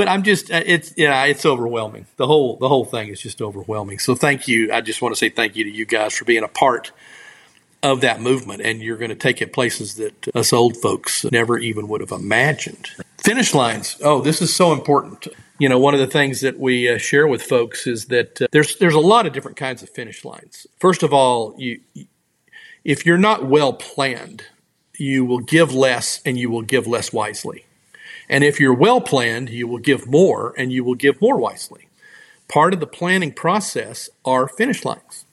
[0.00, 2.06] but I'm just uh, it's yeah it's overwhelming.
[2.16, 3.98] The whole the whole thing is just overwhelming.
[3.98, 4.72] So thank you.
[4.72, 6.90] I just want to say thank you to you guys for being a part
[7.82, 11.58] of that movement, and you're going to take it places that us old folks never
[11.58, 12.88] even would have imagined.
[13.18, 13.98] Finish lines.
[14.02, 15.28] Oh, this is so important.
[15.58, 18.46] You know, one of the things that we uh, share with folks is that uh,
[18.52, 20.66] there's there's a lot of different kinds of finish lines.
[20.78, 21.78] First of all, you
[22.84, 24.44] if you're not well planned,
[24.96, 27.66] you will give less and you will give less wisely.
[28.30, 31.88] And if you're well planned, you will give more and you will give more wisely.
[32.48, 35.26] Part of the planning process are finish lines.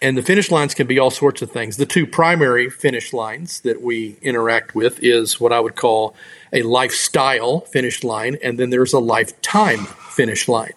[0.00, 1.76] And the finish lines can be all sorts of things.
[1.76, 6.14] The two primary finish lines that we interact with is what I would call
[6.52, 10.74] a lifestyle finish line, and then there's a lifetime finish line.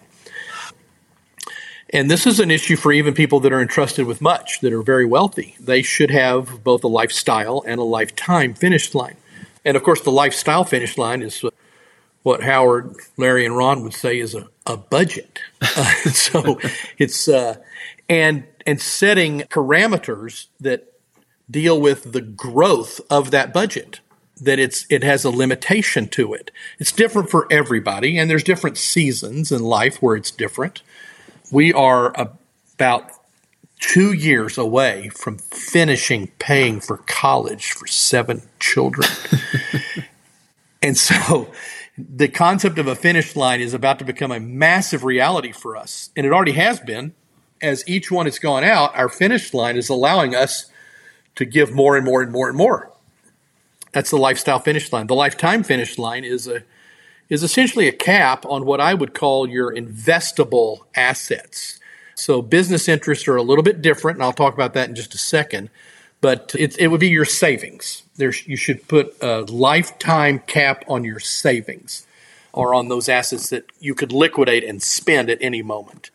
[1.90, 4.82] And this is an issue for even people that are entrusted with much, that are
[4.82, 5.54] very wealthy.
[5.60, 9.16] They should have both a lifestyle and a lifetime finish line.
[9.64, 11.44] And of course, the lifestyle finish line is
[12.22, 15.40] what Howard, Larry, and Ron would say is a, a budget.
[15.74, 16.58] Uh, so
[16.98, 17.54] it's, uh,
[18.08, 20.92] and and setting parameters that
[21.50, 24.00] deal with the growth of that budget
[24.40, 28.76] that it's it has a limitation to it it's different for everybody and there's different
[28.76, 30.82] seasons in life where it's different
[31.50, 33.10] we are about
[33.82, 39.08] two years away from finishing paying for college for seven children
[40.82, 41.50] and so
[41.98, 46.10] the concept of a finish line is about to become a massive reality for us
[46.16, 47.12] and it already has been
[47.62, 50.66] as each one has gone out, our finish line is allowing us
[51.36, 52.90] to give more and more and more and more.
[53.92, 55.06] That's the lifestyle finish line.
[55.06, 56.64] The lifetime finish line is a
[57.28, 61.78] is essentially a cap on what I would call your investable assets.
[62.22, 65.12] So business interests are a little bit different, and I'll talk about that in just
[65.12, 65.70] a second.
[66.20, 68.04] But it, it would be your savings.
[68.14, 72.06] There's, you should put a lifetime cap on your savings
[72.52, 76.12] or on those assets that you could liquidate and spend at any moment.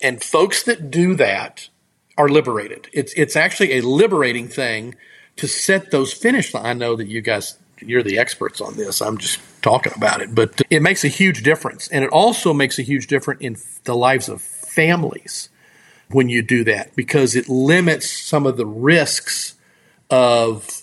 [0.00, 1.68] And folks that do that
[2.16, 2.86] are liberated.
[2.92, 4.94] It's it's actually a liberating thing
[5.38, 6.66] to set those finish lines.
[6.66, 9.00] I know that you guys you're the experts on this.
[9.00, 12.78] I'm just talking about it, but it makes a huge difference, and it also makes
[12.78, 15.48] a huge difference in the lives of families
[16.10, 19.54] when you do that because it limits some of the risks
[20.10, 20.82] of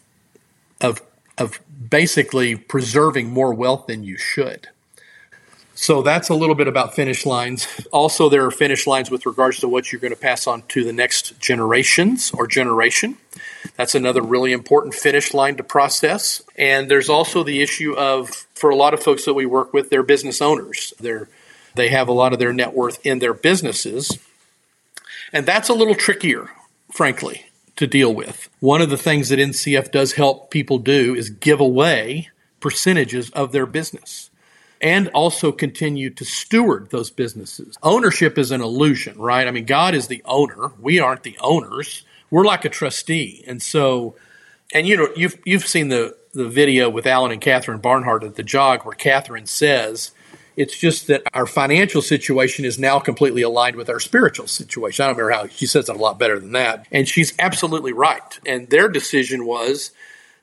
[0.82, 1.02] of
[1.38, 4.70] of basically preserving more wealth than you should.
[5.78, 7.68] So that's a little bit about finish lines.
[7.92, 10.86] Also, there are finish lines with regards to what you're going to pass on to
[10.86, 13.18] the next generations or generation.
[13.76, 16.42] That's another really important finish line to process.
[16.58, 19.90] And there's also the issue of, for a lot of folks that we work with,
[19.90, 20.94] they're business owners.
[20.98, 21.28] They're,
[21.76, 24.20] they have a lot of their net worth in their businesses.
[25.34, 26.50] And that's a little trickier,
[26.92, 28.50] frankly, to deal with.
[28.60, 33.52] One of the things that NCF does help people do is give away percentages of
[33.52, 34.30] their business
[34.82, 37.78] and also continue to steward those businesses.
[37.82, 39.48] Ownership is an illusion, right?
[39.48, 40.72] I mean, God is the owner.
[40.80, 42.04] We aren't the owners.
[42.30, 43.44] We're like a trustee.
[43.48, 44.16] And so,
[44.74, 48.36] and you know, you've, you've seen the, the video with Alan and Katherine Barnhart at
[48.36, 50.12] the jog where Katherine says,
[50.58, 55.04] it's just that our financial situation is now completely aligned with our spiritual situation.
[55.04, 56.88] I don't remember how she says it a lot better than that.
[56.92, 58.40] And she's absolutely right.
[58.46, 59.92] And their decision was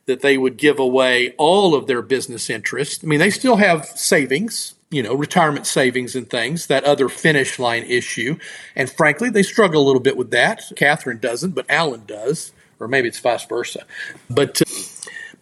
[0.07, 3.05] that they would give away all of their business interests.
[3.05, 7.59] I mean, they still have savings, you know, retirement savings and things, that other finish
[7.59, 8.37] line issue.
[8.75, 10.65] And frankly, they struggle a little bit with that.
[10.77, 13.85] Katherine doesn't, but Alan does, or maybe it's vice versa.
[14.29, 14.65] But uh,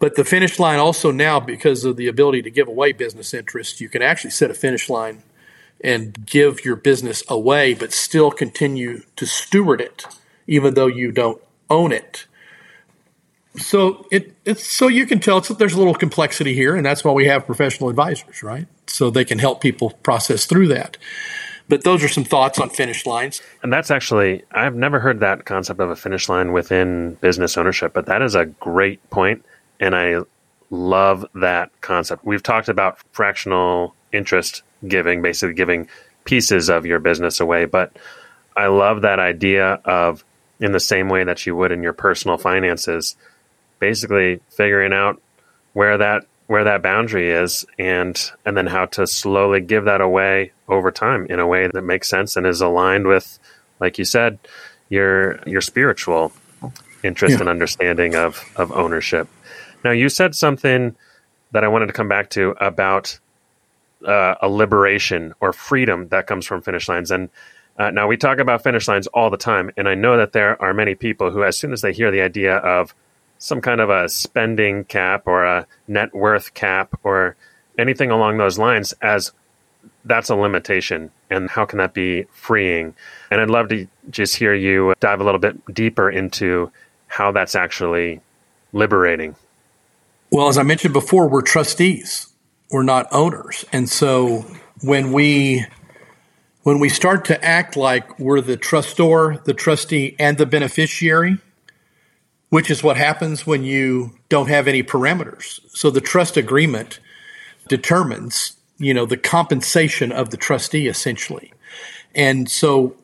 [0.01, 3.79] but the finish line also now, because of the ability to give away business interests,
[3.79, 5.23] you can actually set a finish line
[5.81, 10.05] and give your business away, but still continue to steward it,
[10.45, 12.25] even though you don't own it
[13.57, 17.11] so it it's so you can tell there's a little complexity here, and that's why
[17.11, 18.67] we have professional advisors, right?
[18.87, 20.97] So they can help people process through that.
[21.67, 23.41] But those are some thoughts on finish lines.
[23.63, 27.93] And that's actually I've never heard that concept of a finish line within business ownership,
[27.93, 29.43] but that is a great point,
[29.81, 30.21] and I
[30.69, 32.23] love that concept.
[32.23, 35.89] We've talked about fractional interest giving, basically giving
[36.23, 37.97] pieces of your business away, but
[38.55, 40.23] I love that idea of
[40.59, 43.15] in the same way that you would in your personal finances
[43.79, 45.19] basically figuring out
[45.73, 50.51] where that where that boundary is and and then how to slowly give that away
[50.67, 53.39] over time in a way that makes sense and is aligned with
[53.79, 54.37] like you said
[54.89, 56.31] your your spiritual
[57.03, 57.39] interest yeah.
[57.39, 59.27] and understanding of of ownership
[59.83, 60.95] now you said something
[61.51, 63.19] that I wanted to come back to about
[64.05, 67.11] uh, a liberation or freedom that comes from finish lines.
[67.11, 67.29] And
[67.77, 70.61] uh, now we talk about finish lines all the time and I know that there
[70.61, 72.93] are many people who as soon as they hear the idea of
[73.37, 77.35] some kind of a spending cap or a net worth cap or
[77.77, 79.31] anything along those lines as
[80.05, 82.93] that's a limitation and how can that be freeing?
[83.31, 86.71] And i'd love to just hear you dive a little bit deeper into
[87.07, 88.21] how that's actually
[88.73, 89.35] liberating
[90.31, 92.27] well as i mentioned before we're trustees
[92.69, 94.45] we're not owners and so
[94.81, 95.65] when we
[96.63, 101.37] when we start to act like we're the trustor the trustee and the beneficiary
[102.51, 105.61] which is what happens when you don't have any parameters.
[105.69, 106.99] So the trust agreement
[107.69, 111.53] determines, you know, the compensation of the trustee essentially.
[112.13, 112.97] And so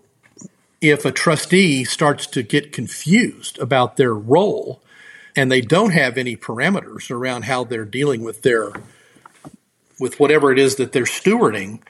[0.81, 4.81] if a trustee starts to get confused about their role
[5.37, 8.73] and they don't have any parameters around how they're dealing with their
[9.99, 11.81] with whatever it is that they're stewarding,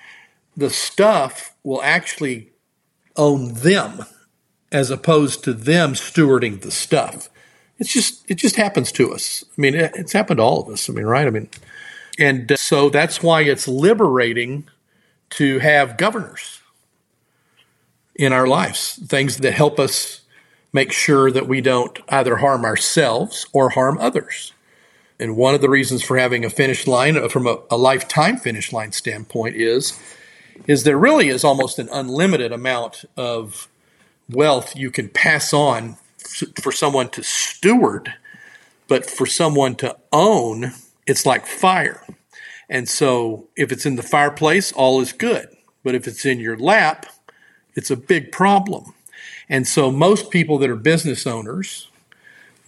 [0.56, 2.52] the stuff will actually
[3.16, 4.06] own them
[4.72, 7.30] as opposed to them stewarding the stuff
[7.80, 9.44] it's just it just happens to us.
[9.58, 10.90] I mean, it's happened to all of us.
[10.90, 11.28] I mean, right?
[11.28, 11.50] I mean,
[12.18, 14.68] and uh, so that's why it's liberating
[15.32, 16.62] to have governors
[18.16, 20.22] in our lives, things that help us
[20.78, 24.54] make sure that we don't either harm ourselves or harm others.
[25.20, 28.38] And one of the reasons for having a finish line uh, from a, a lifetime
[28.38, 30.00] finish line standpoint is
[30.68, 33.68] is there really is almost an unlimited amount of
[34.30, 35.98] wealth you can pass on
[36.62, 38.14] for someone to steward,
[38.88, 40.74] but for someone to own,
[41.08, 42.04] it's like fire.
[42.70, 45.48] And so if it's in the fireplace, all is good.
[45.84, 47.08] But if it's in your lap,
[47.76, 48.94] it's a big problem.
[49.50, 51.90] And so most people that are business owners,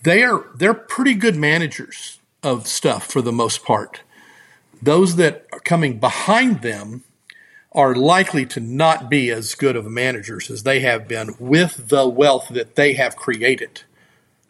[0.04, 4.02] they are they're pretty good managers of stuff for the most part.
[4.82, 7.04] Those that are coming behind them
[7.72, 12.08] are likely to not be as good of managers as they have been with the
[12.08, 13.84] wealth that they have created.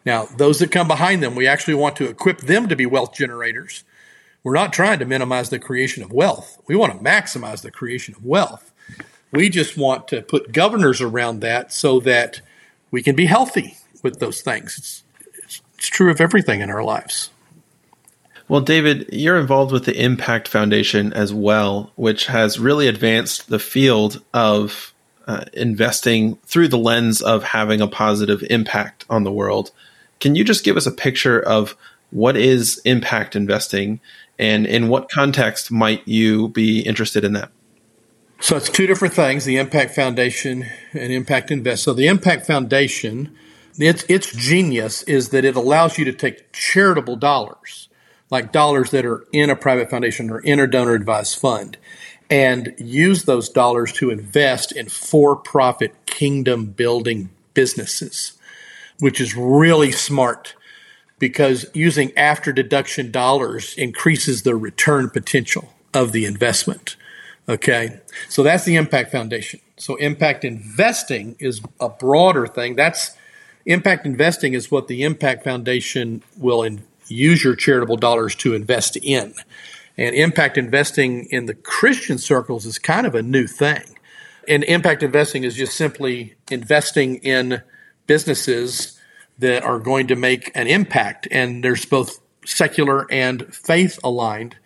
[0.06, 3.12] Now, those that come behind them, we actually want to equip them to be wealth
[3.12, 3.84] generators.
[4.42, 6.58] We're not trying to minimize the creation of wealth.
[6.66, 8.69] We want to maximize the creation of wealth.
[9.32, 12.40] We just want to put governors around that so that
[12.90, 14.76] we can be healthy with those things.
[14.78, 17.30] It's, it's, it's true of everything in our lives.
[18.48, 23.60] Well, David, you're involved with the Impact Foundation as well, which has really advanced the
[23.60, 24.92] field of
[25.28, 29.70] uh, investing through the lens of having a positive impact on the world.
[30.18, 31.76] Can you just give us a picture of
[32.10, 34.00] what is impact investing
[34.36, 37.52] and in what context might you be interested in that?
[38.42, 41.82] So it's two different things, the Impact Foundation and Impact Invest.
[41.82, 43.36] So the Impact Foundation,
[43.78, 47.88] its its genius is that it allows you to take charitable dollars
[48.30, 51.76] like dollars that are in a private foundation or in a donor advised fund
[52.30, 58.38] and use those dollars to invest in for profit kingdom building businesses,
[59.00, 60.54] which is really smart
[61.18, 66.96] because using after deduction dollars increases the return potential of the investment.
[67.48, 68.00] Okay.
[68.28, 69.60] So that's the Impact Foundation.
[69.76, 72.76] So impact investing is a broader thing.
[72.76, 73.16] That's
[73.66, 78.96] impact investing is what the Impact Foundation will in, use your charitable dollars to invest
[78.96, 79.34] in.
[79.96, 83.98] And impact investing in the Christian circles is kind of a new thing.
[84.48, 87.62] And impact investing is just simply investing in
[88.06, 88.98] businesses
[89.38, 91.26] that are going to make an impact.
[91.30, 94.56] And there's both secular and faith aligned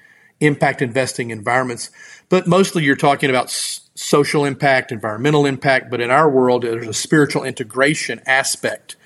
[0.40, 1.90] impact investing environments.
[2.28, 5.90] But mostly you're talking about social impact, environmental impact.
[5.90, 8.96] But in our world, there's a spiritual integration aspect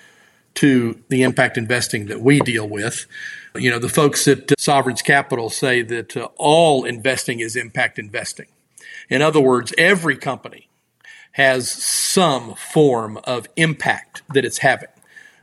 [0.55, 3.07] to the impact investing that we deal with.
[3.55, 8.47] You know, the folks at Sovereign's Capital say that uh, all investing is impact investing.
[9.09, 10.69] In other words, every company
[11.33, 14.89] has some form of impact that it's having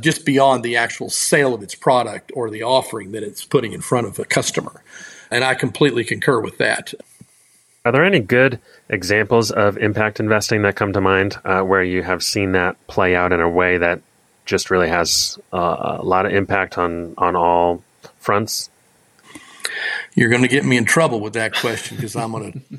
[0.01, 3.81] just beyond the actual sale of its product or the offering that it's putting in
[3.81, 4.83] front of a customer.
[5.31, 6.93] And I completely concur with that.
[7.85, 8.59] Are there any good
[8.89, 13.15] examples of impact investing that come to mind uh, where you have seen that play
[13.15, 14.01] out in a way that
[14.45, 17.83] just really has uh, a lot of impact on on all
[18.17, 18.71] fronts?
[20.15, 22.77] You're going to get me in trouble with that question because I'm going to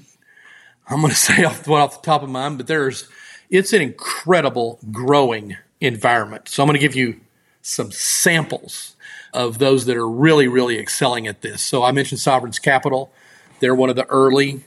[0.88, 3.08] I'm going to say off, off the top of my mind, but there's
[3.48, 6.48] it's an incredible growing environment.
[6.48, 7.20] So I'm going to give you
[7.62, 8.96] some samples
[9.32, 11.62] of those that are really, really excelling at this.
[11.62, 13.12] So I mentioned Sovereign's Capital.
[13.60, 14.64] They're one of the early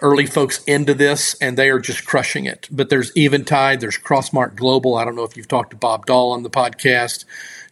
[0.00, 2.68] early folks into this, and they are just crushing it.
[2.70, 4.96] But there's Eventide, there's Crossmark Global.
[4.96, 7.24] I don't know if you've talked to Bob Doll on the podcast.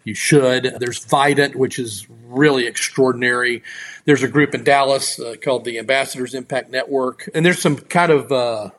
[0.05, 0.77] You should.
[0.79, 3.63] There's Vidant, which is really extraordinary.
[4.05, 8.11] There's a group in Dallas uh, called the Ambassadors Impact Network, and there's some kind
[8.11, 8.71] of uh,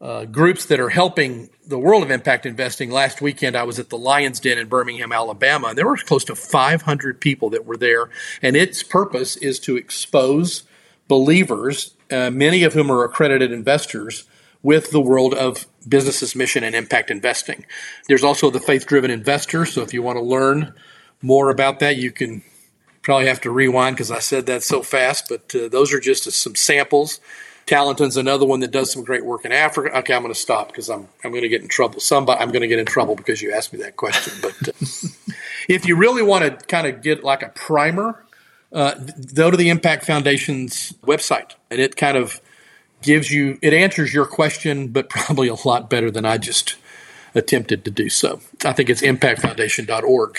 [0.00, 2.90] uh, groups that are helping the world of impact investing.
[2.90, 6.24] Last weekend, I was at the Lions Den in Birmingham, Alabama, and there were close
[6.24, 8.08] to 500 people that were there.
[8.40, 10.62] And its purpose is to expose
[11.08, 14.24] believers, uh, many of whom are accredited investors,
[14.62, 17.64] with the world of businesses, mission and impact investing.
[18.08, 19.64] There's also the faith driven investor.
[19.64, 20.74] So if you want to learn
[21.22, 22.42] more about that, you can
[23.02, 26.30] probably have to rewind because I said that so fast, but uh, those are just
[26.30, 27.20] some samples.
[27.66, 29.96] Talenton's another one that does some great work in Africa.
[29.98, 32.00] Okay, I'm going to stop because I'm I'm going to get in trouble.
[32.00, 34.32] Somebody I'm going to get in trouble because you asked me that question.
[34.40, 35.08] But uh,
[35.68, 38.24] if you really want to kind of get like a primer,
[38.72, 38.94] uh,
[39.34, 42.40] go to the Impact Foundation's website, and it kind of
[43.02, 46.76] gives you it answers your question, but probably a lot better than I just
[47.34, 48.40] attempted to do so.
[48.64, 50.38] I think it's impactfoundation.org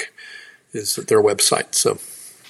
[0.73, 1.73] is their website.
[1.73, 1.97] So.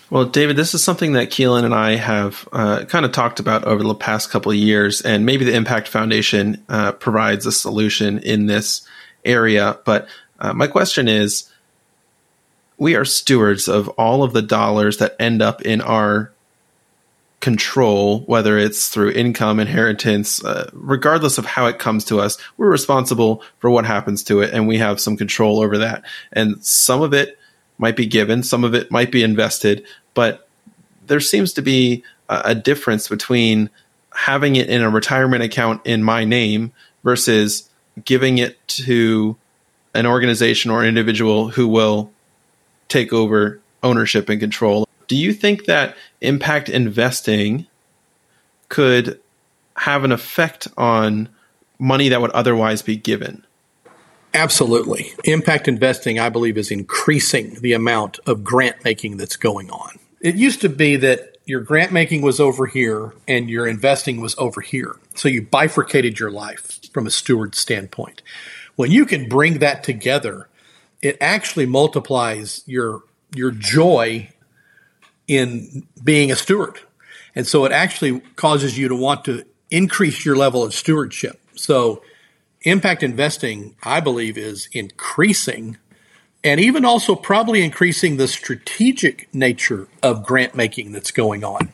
[0.09, 3.65] Well, David, this is something that Keelan and I have uh, kind of talked about
[3.65, 8.17] over the past couple of years, and maybe the Impact Foundation uh, provides a solution
[8.17, 8.81] in this
[9.23, 9.77] area.
[9.85, 10.07] But
[10.39, 11.49] uh, my question is
[12.79, 16.31] we are stewards of all of the dollars that end up in our
[17.41, 22.71] control, whether it's through income, inheritance, uh, regardless of how it comes to us, we're
[22.71, 26.03] responsible for what happens to it, and we have some control over that.
[26.33, 27.37] And some of it
[27.77, 30.47] might be given, some of it might be invested, but
[31.07, 33.69] there seems to be a, a difference between
[34.13, 36.73] having it in a retirement account in my name
[37.03, 37.69] versus
[38.03, 39.37] giving it to
[39.93, 42.11] an organization or individual who will
[42.89, 44.87] take over ownership and control.
[45.07, 47.65] Do you think that impact investing
[48.67, 49.19] could
[49.77, 51.29] have an effect on
[51.79, 53.45] money that would otherwise be given?
[54.33, 55.13] Absolutely.
[55.23, 59.97] Impact investing, I believe, is increasing the amount of grant making that's going on.
[60.21, 64.35] It used to be that your grant making was over here and your investing was
[64.37, 64.97] over here.
[65.15, 68.21] So you bifurcated your life from a steward standpoint.
[68.75, 70.47] When you can bring that together,
[71.01, 73.03] it actually multiplies your
[73.35, 74.29] your joy
[75.27, 76.79] in being a steward.
[77.35, 81.39] And so it actually causes you to want to increase your level of stewardship.
[81.55, 82.01] So
[82.63, 85.77] impact investing, I believe, is increasing
[86.43, 91.69] and even also probably increasing the strategic nature of grant making that's going on.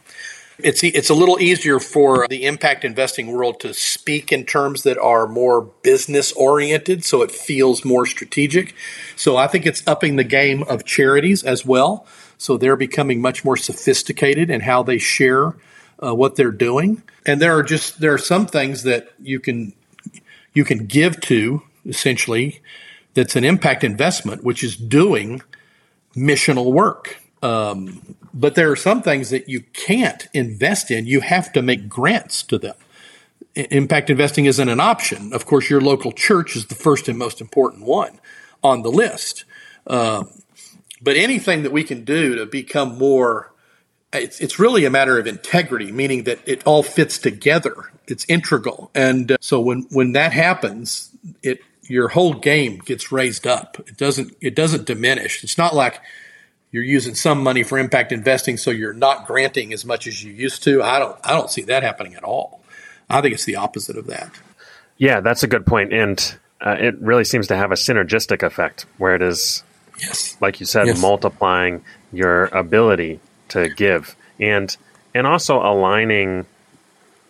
[0.57, 4.97] It's it's a little easier for the impact investing world to speak in terms that
[4.97, 8.73] are more business oriented, so it feels more strategic.
[9.17, 12.07] So I think it's upping the game of charities as well.
[12.37, 15.55] So they're becoming much more sophisticated in how they share
[16.01, 17.03] uh, what they're doing.
[17.25, 19.73] And there are just there are some things that you can
[20.53, 22.61] you can give to essentially
[23.13, 25.41] that's an impact investment, which is doing
[26.15, 27.17] missional work.
[27.41, 31.05] Um, but there are some things that you can't invest in.
[31.05, 32.75] You have to make grants to them.
[33.55, 35.31] Impact investing isn't an option.
[35.31, 38.19] Of course, your local church is the first and most important one
[38.63, 39.45] on the list.
[39.87, 40.29] Um,
[41.01, 43.53] but anything that we can do to become more,
[44.11, 47.91] it's, it's really a matter of integrity, meaning that it all fits together.
[48.07, 48.91] It's integral.
[48.95, 51.11] And uh, so when, when that happens,
[51.43, 53.77] it, your whole game gets raised up.
[53.87, 55.43] It doesn't, it doesn't diminish.
[55.43, 56.01] It's not like,
[56.75, 60.33] you're using some money for impact investing so you're not granting as much as you
[60.33, 60.83] used to.
[60.83, 62.59] I don't I don't see that happening at all.
[63.09, 64.29] I think it's the opposite of that.
[64.97, 68.85] Yeah, that's a good point, and uh, it really seems to have a synergistic effect
[68.97, 69.63] where it is,
[70.01, 71.01] yes, like you said, yes.
[71.01, 74.75] multiplying your ability to give, and
[75.13, 76.45] and also aligning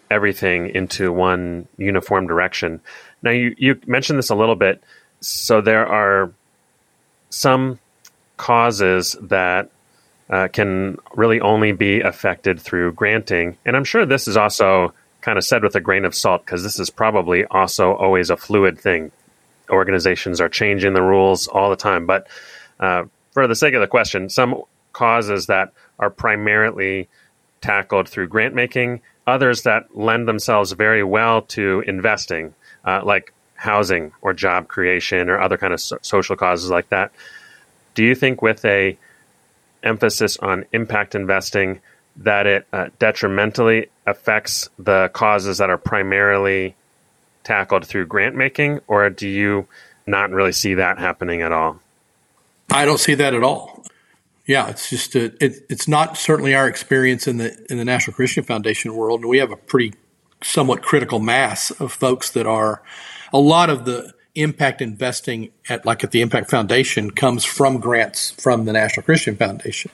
[0.10, 2.82] everything into one uniform direction.
[3.22, 4.84] Now, you you mentioned this a little bit.
[5.22, 6.32] So there are
[7.30, 7.80] some
[8.38, 9.70] causes that
[10.30, 13.58] uh, can really only be affected through granting.
[13.66, 16.64] And I'm sure this is also kind of said with a grain of salt because
[16.64, 19.12] this is probably also always a fluid thing.
[19.70, 22.06] Organizations are changing the rules all the time.
[22.06, 22.28] But
[22.80, 24.62] uh, for the sake of the question, some
[24.94, 27.08] causes that are primarily
[27.62, 32.54] tackled through grant making, others that lend themselves very well to investing,
[32.86, 37.12] uh, like housing or job creation or other kind of so- social causes like that.
[37.96, 38.98] Do you think with a
[39.84, 41.82] emphasis on impact investing
[42.18, 46.76] that it uh, detrimentally affects the causes that are primarily
[47.44, 49.68] tackled through grant making, or do you
[50.08, 51.80] not really see that happening at all?
[52.72, 53.86] I don't see that at all.
[54.46, 58.16] Yeah, it's just a, it, it's not certainly our experience in the in the National
[58.16, 59.94] Christian Foundation world, and we have a pretty
[60.44, 62.84] somewhat critical mass of folks that are
[63.34, 68.32] a lot of the impact investing at like at the Impact Foundation comes from grants
[68.32, 69.92] from the National Christian Foundation.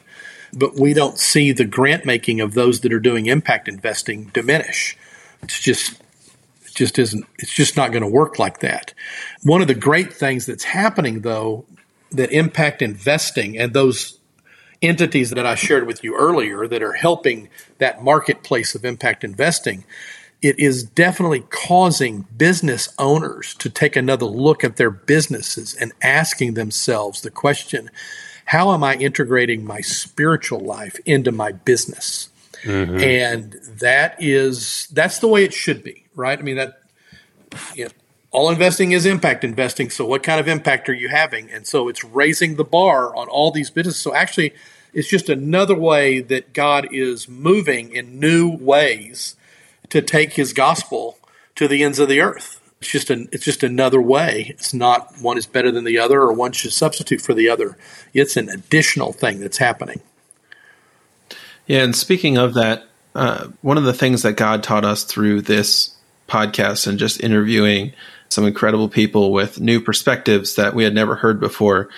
[0.54, 4.98] But we don't see the grant making of those that are doing impact investing diminish.
[5.42, 5.94] It's just
[6.66, 8.94] it just isn't it's just not going to work like that.
[9.44, 11.66] One of the great things that's happening though
[12.12, 14.18] that impact investing and those
[14.82, 19.86] entities that I shared with you earlier that are helping that marketplace of impact investing
[20.42, 26.56] it is definitely causing business owners to take another look at their businesses and asking
[26.56, 27.90] themselves the question
[28.46, 32.28] how am I integrating my spiritual life into my business?
[32.64, 33.00] Mm-hmm.
[33.00, 36.38] And that is that's the way it should be, right?
[36.38, 36.82] I mean that
[37.76, 37.92] you know,
[38.32, 39.90] all investing is impact investing.
[39.90, 41.50] So what kind of impact are you having?
[41.50, 44.02] And so it's raising the bar on all these businesses.
[44.02, 44.54] So actually
[44.94, 49.36] it's just another way that God is moving in new ways
[49.92, 51.18] to take his gospel
[51.56, 52.60] to the ends of the earth.
[52.80, 54.48] It's just an, it's just another way.
[54.50, 57.78] It's not one is better than the other or one should substitute for the other.
[58.14, 60.02] It's an additional thing that's happening.
[61.68, 65.42] Yeah, and speaking of that, uh, one of the things that God taught us through
[65.42, 65.96] this
[66.28, 67.94] podcast and just interviewing
[68.30, 71.90] some incredible people with new perspectives that we had never heard before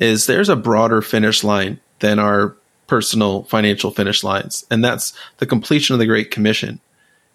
[0.00, 5.46] is there's a broader finish line than our personal financial finish lines, and that's the
[5.46, 6.80] completion of the Great Commission.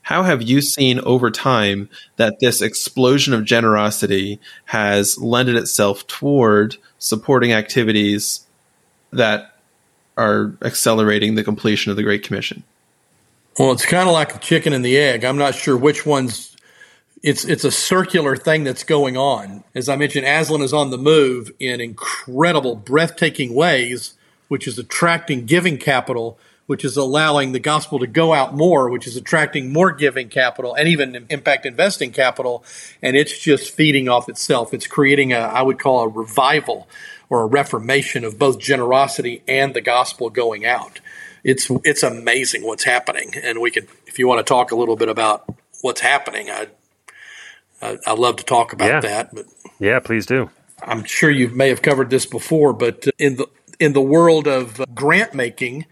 [0.08, 6.78] How have you seen over time that this explosion of generosity has lended itself toward
[6.98, 8.48] supporting activities
[9.12, 9.60] that
[10.16, 12.64] are accelerating the completion of the Great Commission?
[13.60, 15.26] Well, it's kind of like the chicken and the egg.
[15.26, 16.56] I'm not sure which one's.
[17.22, 19.66] It's it's a circular thing that's going on.
[19.76, 24.14] As I mentioned, Aslan is on the move in incredible, breathtaking ways,
[24.48, 29.08] which is attracting giving capital which is allowing the gospel to go out more, which
[29.08, 32.64] is attracting more giving capital and even impact investing capital.
[33.02, 34.74] And it's just feeding off itself.
[34.74, 36.88] It's creating a, I would call a revival
[37.30, 41.00] or a reformation of both generosity and the gospel going out.
[41.44, 43.32] It's, it's amazing what's happening.
[43.42, 45.46] And we can, if you want to talk a little bit about
[45.82, 46.68] what's happening, I,
[47.82, 49.00] I, I love to talk about yeah.
[49.00, 49.46] that, but
[49.80, 50.50] yeah, please do.
[50.82, 53.48] I'm sure you may have covered this before, but in the,
[53.80, 55.86] in the world of grant making,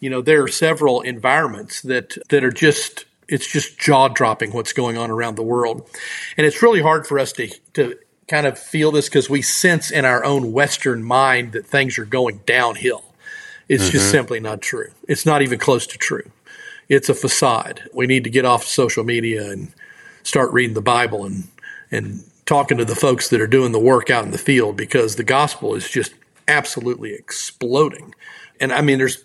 [0.00, 4.72] you know, there are several environments that, that are just, it's just jaw dropping what's
[4.72, 5.88] going on around the world.
[6.36, 9.90] And it's really hard for us to, to kind of feel this because we sense
[9.90, 13.04] in our own Western mind that things are going downhill.
[13.68, 13.92] It's mm-hmm.
[13.92, 14.90] just simply not true.
[15.08, 16.30] It's not even close to true.
[16.88, 17.82] It's a facade.
[17.92, 19.72] We need to get off social media and
[20.22, 21.48] start reading the Bible and,
[21.90, 25.16] and talking to the folks that are doing the work out in the field because
[25.16, 26.14] the gospel is just
[26.46, 28.14] absolutely exploding.
[28.58, 29.22] And I mean, there's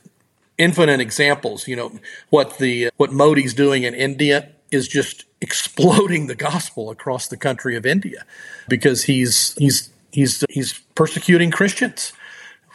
[0.58, 1.68] infinite examples.
[1.68, 2.00] You know
[2.30, 7.76] what the what Modi's doing in India is just exploding the gospel across the country
[7.76, 8.26] of India
[8.68, 12.14] because he's he's he's he's persecuting Christians.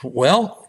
[0.03, 0.69] Well,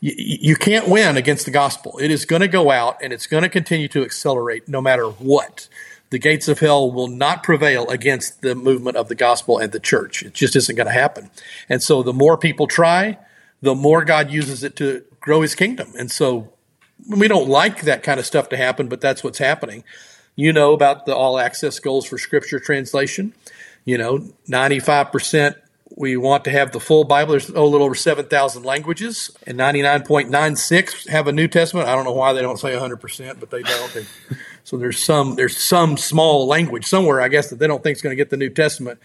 [0.00, 1.98] you, can't win against the gospel.
[1.98, 5.06] It is going to go out and it's going to continue to accelerate no matter
[5.06, 5.68] what.
[6.10, 9.80] The gates of hell will not prevail against the movement of the gospel and the
[9.80, 10.22] church.
[10.22, 11.30] It just isn't going to happen.
[11.68, 13.18] And so the more people try,
[13.62, 15.90] the more God uses it to grow his kingdom.
[15.98, 16.52] And so
[17.08, 19.82] we don't like that kind of stuff to happen, but that's what's happening.
[20.36, 23.32] You know about the all access goals for scripture translation.
[23.86, 24.18] You know,
[24.48, 25.56] 95%
[25.96, 27.32] we want to have the full Bible.
[27.32, 31.88] There's a little over 7,000 languages, and 99.96 have a New Testament.
[31.88, 33.92] I don't know why they don't say 100%, but they don't.
[33.94, 34.04] They,
[34.64, 38.02] so there's some there's some small language somewhere, I guess, that they don't think is
[38.02, 38.98] going to get the New Testament.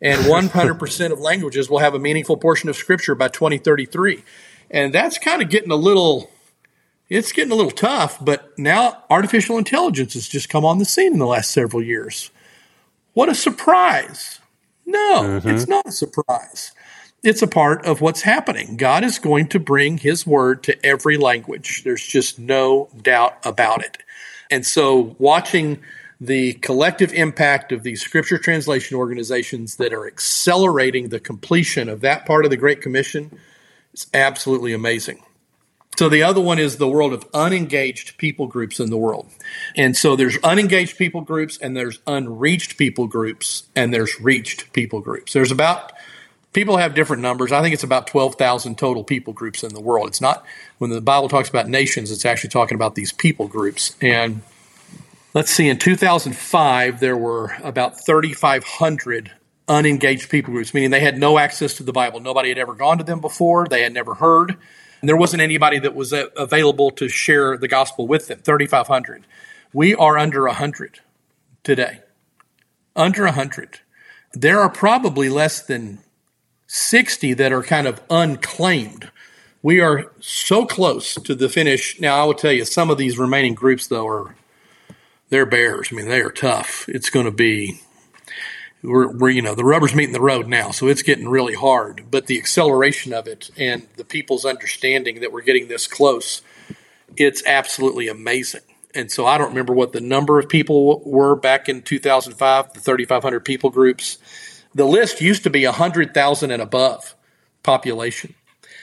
[0.00, 4.22] And 100% of languages will have a meaningful portion of Scripture by 2033.
[4.70, 6.30] And that's kind of getting a little,
[7.08, 11.12] it's getting a little tough, but now artificial intelligence has just come on the scene
[11.12, 12.30] in the last several years.
[13.14, 14.40] What a surprise.
[14.84, 15.48] No, mm-hmm.
[15.48, 16.72] it's not a surprise.
[17.22, 18.76] It's a part of what's happening.
[18.76, 21.82] God is going to bring his word to every language.
[21.82, 23.98] There's just no doubt about it.
[24.50, 25.80] And so watching
[26.20, 32.26] the collective impact of these scripture translation organizations that are accelerating the completion of that
[32.26, 33.38] part of the Great Commission
[33.96, 35.22] it's absolutely amazing.
[35.96, 39.26] So the other one is the world of unengaged people groups in the world.
[39.74, 45.00] And so there's unengaged people groups and there's unreached people groups and there's reached people
[45.00, 45.32] groups.
[45.32, 45.94] There's about
[46.52, 47.52] people have different numbers.
[47.52, 50.08] I think it's about 12,000 total people groups in the world.
[50.08, 50.44] It's not
[50.76, 53.96] when the Bible talks about nations, it's actually talking about these people groups.
[54.02, 54.42] And
[55.32, 59.32] let's see in 2005 there were about 3500
[59.68, 62.20] unengaged people groups, meaning they had no access to the Bible.
[62.20, 63.66] Nobody had ever gone to them before.
[63.66, 64.56] They had never heard.
[65.00, 69.26] And there wasn't anybody that was available to share the gospel with them, 3,500.
[69.72, 71.00] We are under 100
[71.62, 72.00] today.
[72.94, 73.80] Under 100.
[74.32, 75.98] There are probably less than
[76.66, 79.10] 60 that are kind of unclaimed.
[79.62, 82.00] We are so close to the finish.
[82.00, 84.36] Now, I will tell you, some of these remaining groups, though, are
[85.28, 85.88] they're bears.
[85.90, 86.88] I mean, they are tough.
[86.88, 87.80] It's going to be
[88.82, 92.04] we're, we're, you know the rubber's meeting the road now so it's getting really hard.
[92.10, 96.42] But the acceleration of it and the people's understanding that we're getting this close
[97.16, 98.62] it's absolutely amazing.
[98.94, 102.80] And so i don't remember what the number of people were back in 2005 the
[102.80, 104.18] 3500 people groups.
[104.74, 107.14] The list used to be 100000 and above
[107.62, 108.34] population.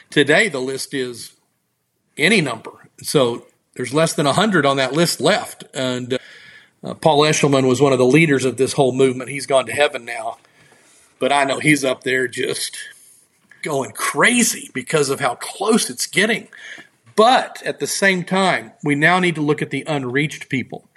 [0.09, 1.33] Today the list is
[2.17, 2.71] any number.
[3.01, 6.17] So there's less than 100 on that list left and uh,
[6.83, 9.29] uh, Paul Eshelman was one of the leaders of this whole movement.
[9.29, 10.37] He's gone to heaven now,
[11.19, 12.77] but I know he's up there just
[13.61, 16.49] going crazy because of how close it's getting.
[17.15, 20.89] But at the same time, we now need to look at the unreached people.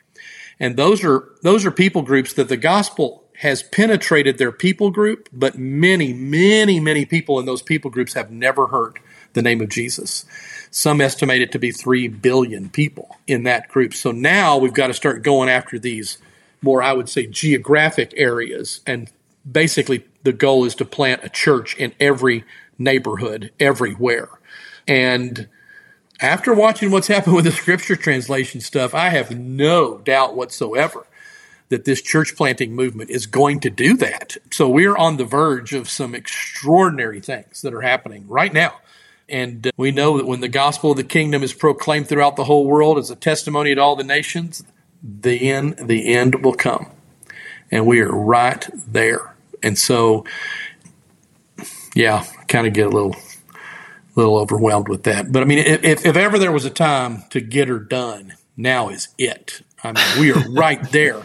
[0.58, 5.28] And those are those are people groups that the gospel has penetrated their people group,
[5.30, 8.98] but many, many, many people in those people groups have never heard
[9.34, 10.24] the name of Jesus.
[10.76, 13.94] Some estimate it to be 3 billion people in that group.
[13.94, 16.18] So now we've got to start going after these
[16.60, 18.80] more, I would say, geographic areas.
[18.86, 19.10] And
[19.50, 22.44] basically, the goal is to plant a church in every
[22.78, 24.28] neighborhood, everywhere.
[24.86, 25.48] And
[26.20, 31.06] after watching what's happened with the scripture translation stuff, I have no doubt whatsoever
[31.70, 34.36] that this church planting movement is going to do that.
[34.50, 38.74] So we're on the verge of some extraordinary things that are happening right now.
[39.28, 42.44] And uh, we know that when the gospel of the kingdom is proclaimed throughout the
[42.44, 44.62] whole world as a testimony to all the nations,
[45.02, 46.90] the end, the end will come.
[47.70, 49.34] And we are right there.
[49.62, 50.24] And so,
[51.94, 53.16] yeah, kind of get a little,
[54.14, 55.32] little overwhelmed with that.
[55.32, 58.88] But I mean, if, if ever there was a time to get her done, now
[58.88, 59.62] is it.
[59.82, 61.20] I mean, we are right there.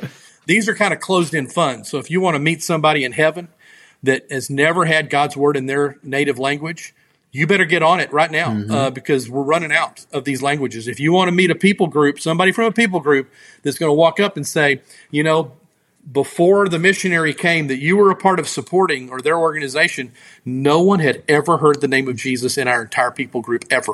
[0.48, 1.90] These are kind of closed in funds.
[1.90, 3.50] So if you want to meet somebody in heaven
[4.04, 6.94] that has never had God's word in their native language,
[7.32, 8.72] you better get on it right now mm-hmm.
[8.72, 10.88] uh, because we're running out of these languages.
[10.88, 13.32] If you want to meet a people group, somebody from a people group
[13.64, 15.54] that's going to walk up and say, you know,
[16.12, 20.12] before the missionary came that you were a part of supporting or their organization,
[20.44, 23.94] no one had ever heard the name of Jesus in our entire people group ever.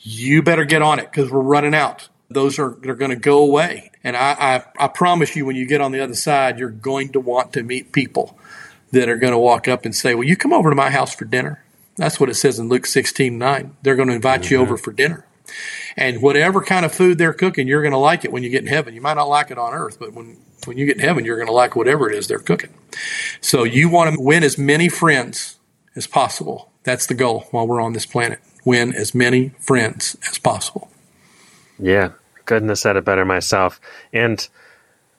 [0.00, 2.08] You better get on it because we're running out.
[2.28, 3.90] Those are they're going to go away.
[4.04, 7.10] And I, I, I promise you, when you get on the other side, you're going
[7.10, 8.38] to want to meet people
[8.92, 11.14] that are going to walk up and say, Will you come over to my house
[11.14, 11.62] for dinner?
[11.96, 13.76] That's what it says in Luke 16 9.
[13.82, 14.54] They're going to invite mm-hmm.
[14.54, 15.26] you over for dinner.
[15.96, 18.62] And whatever kind of food they're cooking, you're going to like it when you get
[18.62, 18.94] in heaven.
[18.94, 21.36] You might not like it on earth, but when, when you get in heaven, you're
[21.36, 22.74] going to like whatever it is they're cooking.
[23.40, 25.58] So you want to win as many friends
[25.94, 26.70] as possible.
[26.82, 28.40] That's the goal while we're on this planet.
[28.64, 30.90] Win as many friends as possible.
[31.78, 32.10] Yeah,
[32.44, 33.80] couldn't have said it better myself.
[34.12, 34.46] And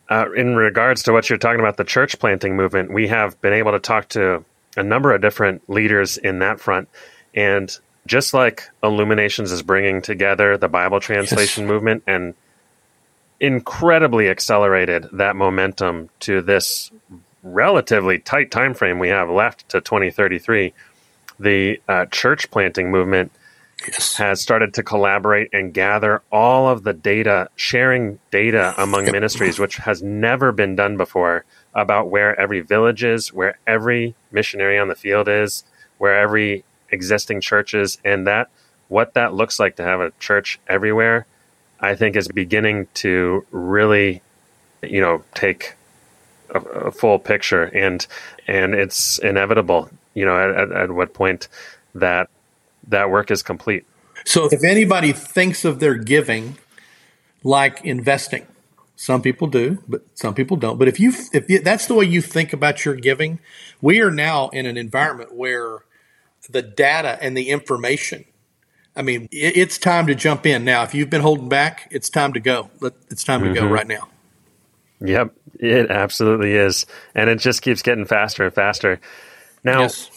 [0.10, 3.54] uh, in regards to what you're talking about, the church planting movement, we have been
[3.54, 4.44] able to talk to
[4.78, 6.88] a number of different leaders in that front.
[7.34, 7.76] And
[8.06, 11.70] just like Illuminations is bringing together the Bible translation yes.
[11.70, 12.34] movement and
[13.40, 16.92] incredibly accelerated that momentum to this
[17.44, 20.74] relatively tight time frame we have left to 2033,
[21.40, 23.32] the uh, church planting movement
[23.88, 24.16] yes.
[24.18, 29.14] has started to collaborate and gather all of the data, sharing data among yep.
[29.14, 31.46] ministries, which has never been done before
[31.78, 35.64] about where every village is, where every missionary on the field is,
[36.00, 38.50] where every existing church is, and that
[38.88, 41.28] what that looks like to have a church everywhere,
[41.80, 44.24] I think is beginning to really,
[44.82, 45.76] you know, take
[46.50, 48.06] a, a full picture, and
[48.48, 51.48] and it's inevitable, you know, at, at what point
[51.94, 52.28] that
[52.88, 53.86] that work is complete.
[54.26, 56.58] So, if anybody thinks of their giving
[57.44, 58.48] like investing,
[58.98, 60.78] some people do, but some people don't.
[60.78, 63.40] But if you if you, that's the way you think about your giving,
[63.80, 65.80] we are now in an environment where
[66.50, 68.26] the data and the information.
[68.96, 70.82] I mean, it, it's time to jump in now.
[70.82, 72.72] If you've been holding back, it's time to go.
[73.10, 73.68] It's time to mm-hmm.
[73.68, 74.10] go right now.
[75.00, 79.00] Yep, it absolutely is, and it just keeps getting faster and faster.
[79.64, 80.10] Now, yes.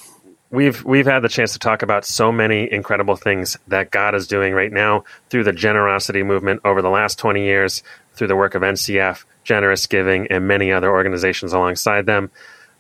[0.49, 4.27] we've we've had the chance to talk about so many incredible things that God is
[4.27, 7.83] doing right now through the generosity movement over the last twenty years
[8.21, 12.31] through the work of NCF, Generous Giving, and many other organizations alongside them.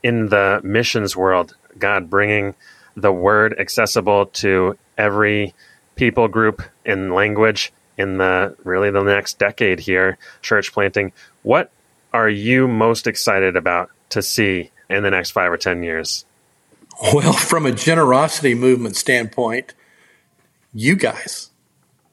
[0.03, 2.55] In the missions world, God bringing
[2.95, 5.55] the word accessible to every
[5.95, 11.11] people group and language in the really the next decade here, church planting.
[11.43, 11.70] What
[12.12, 16.26] are you most excited about to see in the next five or 10 years?
[17.14, 19.72] Well, from a generosity movement standpoint,
[20.74, 21.49] you guys.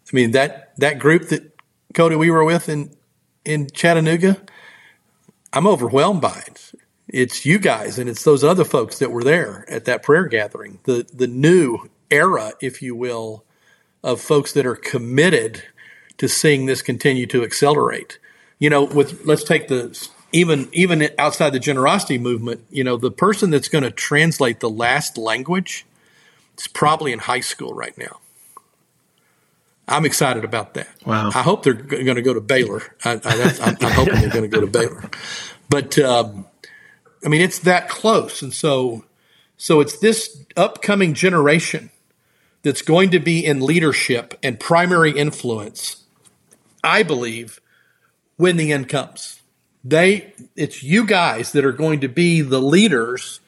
[0.10, 1.52] I mean that that group that
[1.94, 2.96] Cody we were with in
[3.48, 4.42] in Chattanooga,
[5.54, 6.74] I'm overwhelmed by it.
[7.08, 10.80] It's you guys and it's those other folks that were there at that prayer gathering.
[10.84, 13.46] The the new era, if you will,
[14.04, 15.64] of folks that are committed
[16.18, 18.20] to seeing this continue to accelerate.
[18.60, 19.98] You know, with let's take the
[20.34, 24.70] even even outside the generosity movement, you know, the person that's going to translate the
[24.70, 25.86] last language
[26.58, 28.20] is probably in high school right now.
[29.88, 30.90] I'm excited about that.
[31.06, 31.30] Wow.
[31.34, 32.82] I hope they're going to go to Baylor.
[33.06, 33.22] I, am
[33.82, 35.10] hoping they're going to go to Baylor.
[35.70, 36.46] But um,
[37.24, 39.06] I mean, it's that close, and so
[39.56, 41.90] so it's this upcoming generation
[42.64, 46.04] that's going to be in leadership and primary influence.
[46.84, 47.62] I believe
[48.36, 49.42] when the end comes,
[49.84, 53.40] they it's you guys that are going to be the leaders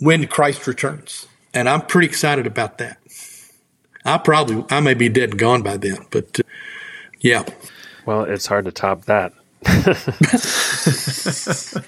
[0.00, 2.98] when Christ returns, and I'm pretty excited about that.
[4.08, 6.42] I probably I may be dead and gone by then, but uh,
[7.20, 7.44] yeah.
[8.06, 9.32] Well, it's hard to top that.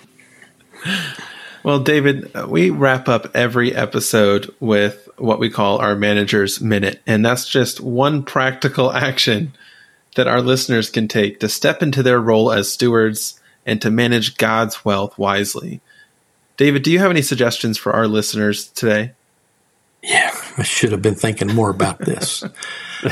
[1.63, 7.25] well, David, we wrap up every episode with what we call our manager's minute, and
[7.25, 9.55] that's just one practical action
[10.17, 14.37] that our listeners can take to step into their role as stewards and to manage
[14.37, 15.81] God's wealth wisely.
[16.57, 19.13] David, do you have any suggestions for our listeners today?
[20.03, 22.43] Yeah, I should have been thinking more about this.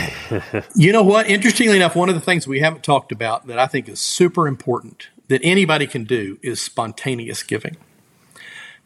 [0.74, 1.28] you know what?
[1.28, 4.48] Interestingly enough, one of the things we haven't talked about that I think is super
[4.48, 7.76] important that anybody can do is spontaneous giving.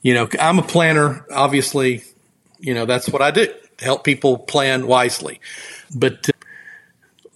[0.00, 2.02] You know, I'm a planner, obviously,
[2.58, 5.40] you know, that's what I do help people plan wisely.
[5.94, 6.28] But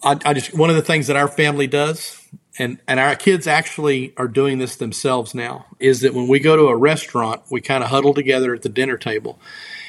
[0.03, 2.23] uh, I, I just, one of the things that our family does,
[2.59, 6.57] and, and our kids actually are doing this themselves now, is that when we go
[6.57, 9.39] to a restaurant, we kind of huddle together at the dinner table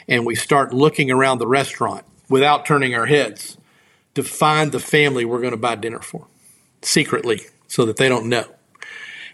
[0.08, 3.58] and we start looking around the restaurant without turning our heads
[4.16, 6.28] to find the family we're going to buy dinner for
[6.82, 8.46] secretly so that they don't know.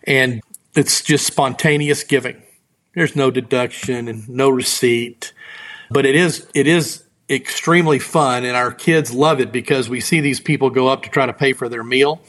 [0.06, 0.42] And
[0.76, 2.42] it's just spontaneous giving.
[2.96, 5.34] There's no deduction and no receipt,
[5.90, 10.20] but it is, it is extremely fun and our kids love it because we see
[10.20, 12.22] these people go up to try to pay for their meal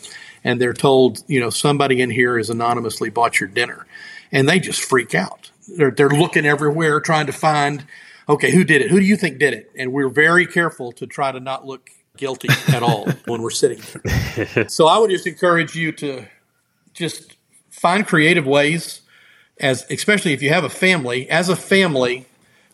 [0.45, 3.87] and they're told, you know, somebody in here has anonymously bought your dinner
[4.31, 5.51] and they just freak out.
[5.69, 7.85] They're, they're looking everywhere trying to find
[8.29, 8.91] okay, who did it?
[8.91, 9.71] Who do you think did it?
[9.77, 13.81] And we're very careful to try to not look guilty at all when we're sitting
[14.45, 14.69] there.
[14.69, 16.27] So I would just encourage you to
[16.93, 17.37] just
[17.71, 19.01] find creative ways
[19.59, 22.27] as especially if you have a family, as a family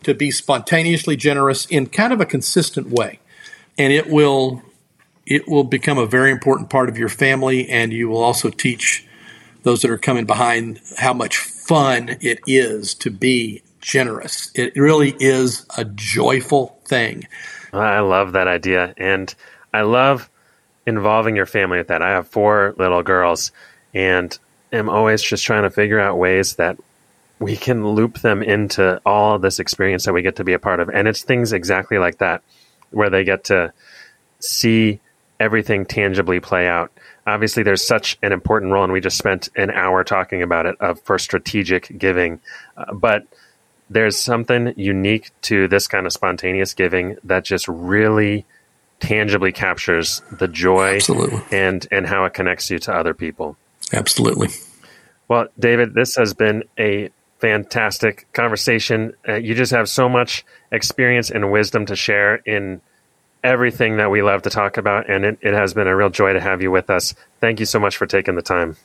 [0.02, 3.18] to be spontaneously generous in kind of a consistent way.
[3.78, 4.62] And it will
[5.26, 9.06] it will become a very important part of your family and you will also teach
[9.62, 14.50] those that are coming behind how much fun it is to be generous.
[14.54, 17.26] It really is a joyful thing.
[17.72, 18.94] I love that idea.
[18.96, 19.32] And
[19.72, 20.28] I love
[20.86, 22.02] involving your family with that.
[22.02, 23.52] I have four little girls
[23.94, 24.36] and
[24.72, 26.78] am always just trying to figure out ways that
[27.38, 30.80] we can loop them into all this experience that we get to be a part
[30.80, 30.90] of.
[30.90, 32.42] And it's things exactly like that
[32.90, 33.72] where they get to
[34.40, 35.00] see
[35.38, 36.92] everything tangibly play out.
[37.26, 40.76] Obviously, there's such an important role, and we just spent an hour talking about it
[40.80, 42.40] of for strategic giving.
[42.76, 43.26] Uh, but
[43.90, 48.46] there's something unique to this kind of spontaneous giving that just really
[49.00, 51.42] tangibly captures the joy Absolutely.
[51.50, 53.56] and and how it connects you to other people.
[53.92, 54.48] Absolutely.
[55.26, 59.14] Well, David, this has been a fantastic conversation.
[59.26, 62.80] Uh, you just have so much experience and wisdom to share in
[63.42, 66.34] everything that we love to talk about, and it, it has been a real joy
[66.34, 67.14] to have you with us.
[67.40, 68.76] Thank you so much for taking the time.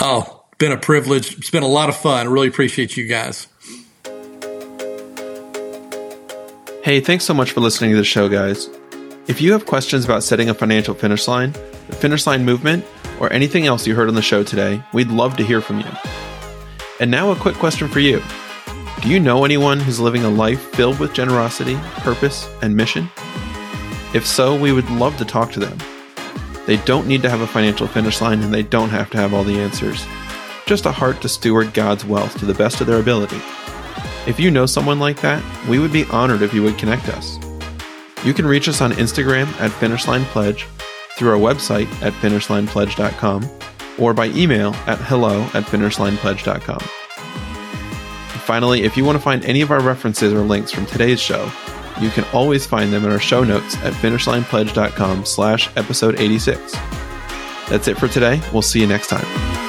[0.00, 1.36] Oh, been a privilege.
[1.36, 2.28] It's been a lot of fun.
[2.28, 3.47] Really appreciate you guys.
[6.80, 8.70] Hey, thanks so much for listening to the show, guys.
[9.26, 11.50] If you have questions about setting a financial finish line,
[11.88, 12.84] the finish line movement,
[13.18, 15.90] or anything else you heard on the show today, we'd love to hear from you.
[17.00, 18.22] And now, a quick question for you
[19.02, 23.10] Do you know anyone who's living a life filled with generosity, purpose, and mission?
[24.14, 25.78] If so, we would love to talk to them.
[26.66, 29.34] They don't need to have a financial finish line and they don't have to have
[29.34, 30.06] all the answers.
[30.64, 33.40] Just a heart to steward God's wealth to the best of their ability.
[34.28, 37.38] If you know someone like that, we would be honored if you would connect us.
[38.24, 40.66] You can reach us on Instagram at FinishLinePledge,
[41.16, 43.50] through our website at finishlinepledge.com,
[43.98, 46.80] or by email at hello at finishlinepledge.com.
[48.44, 51.50] Finally, if you want to find any of our references or links from today's show,
[51.98, 56.72] you can always find them in our show notes at finishlinepledge.com slash episode 86.
[57.68, 58.40] That's it for today.
[58.52, 59.67] We'll see you next time.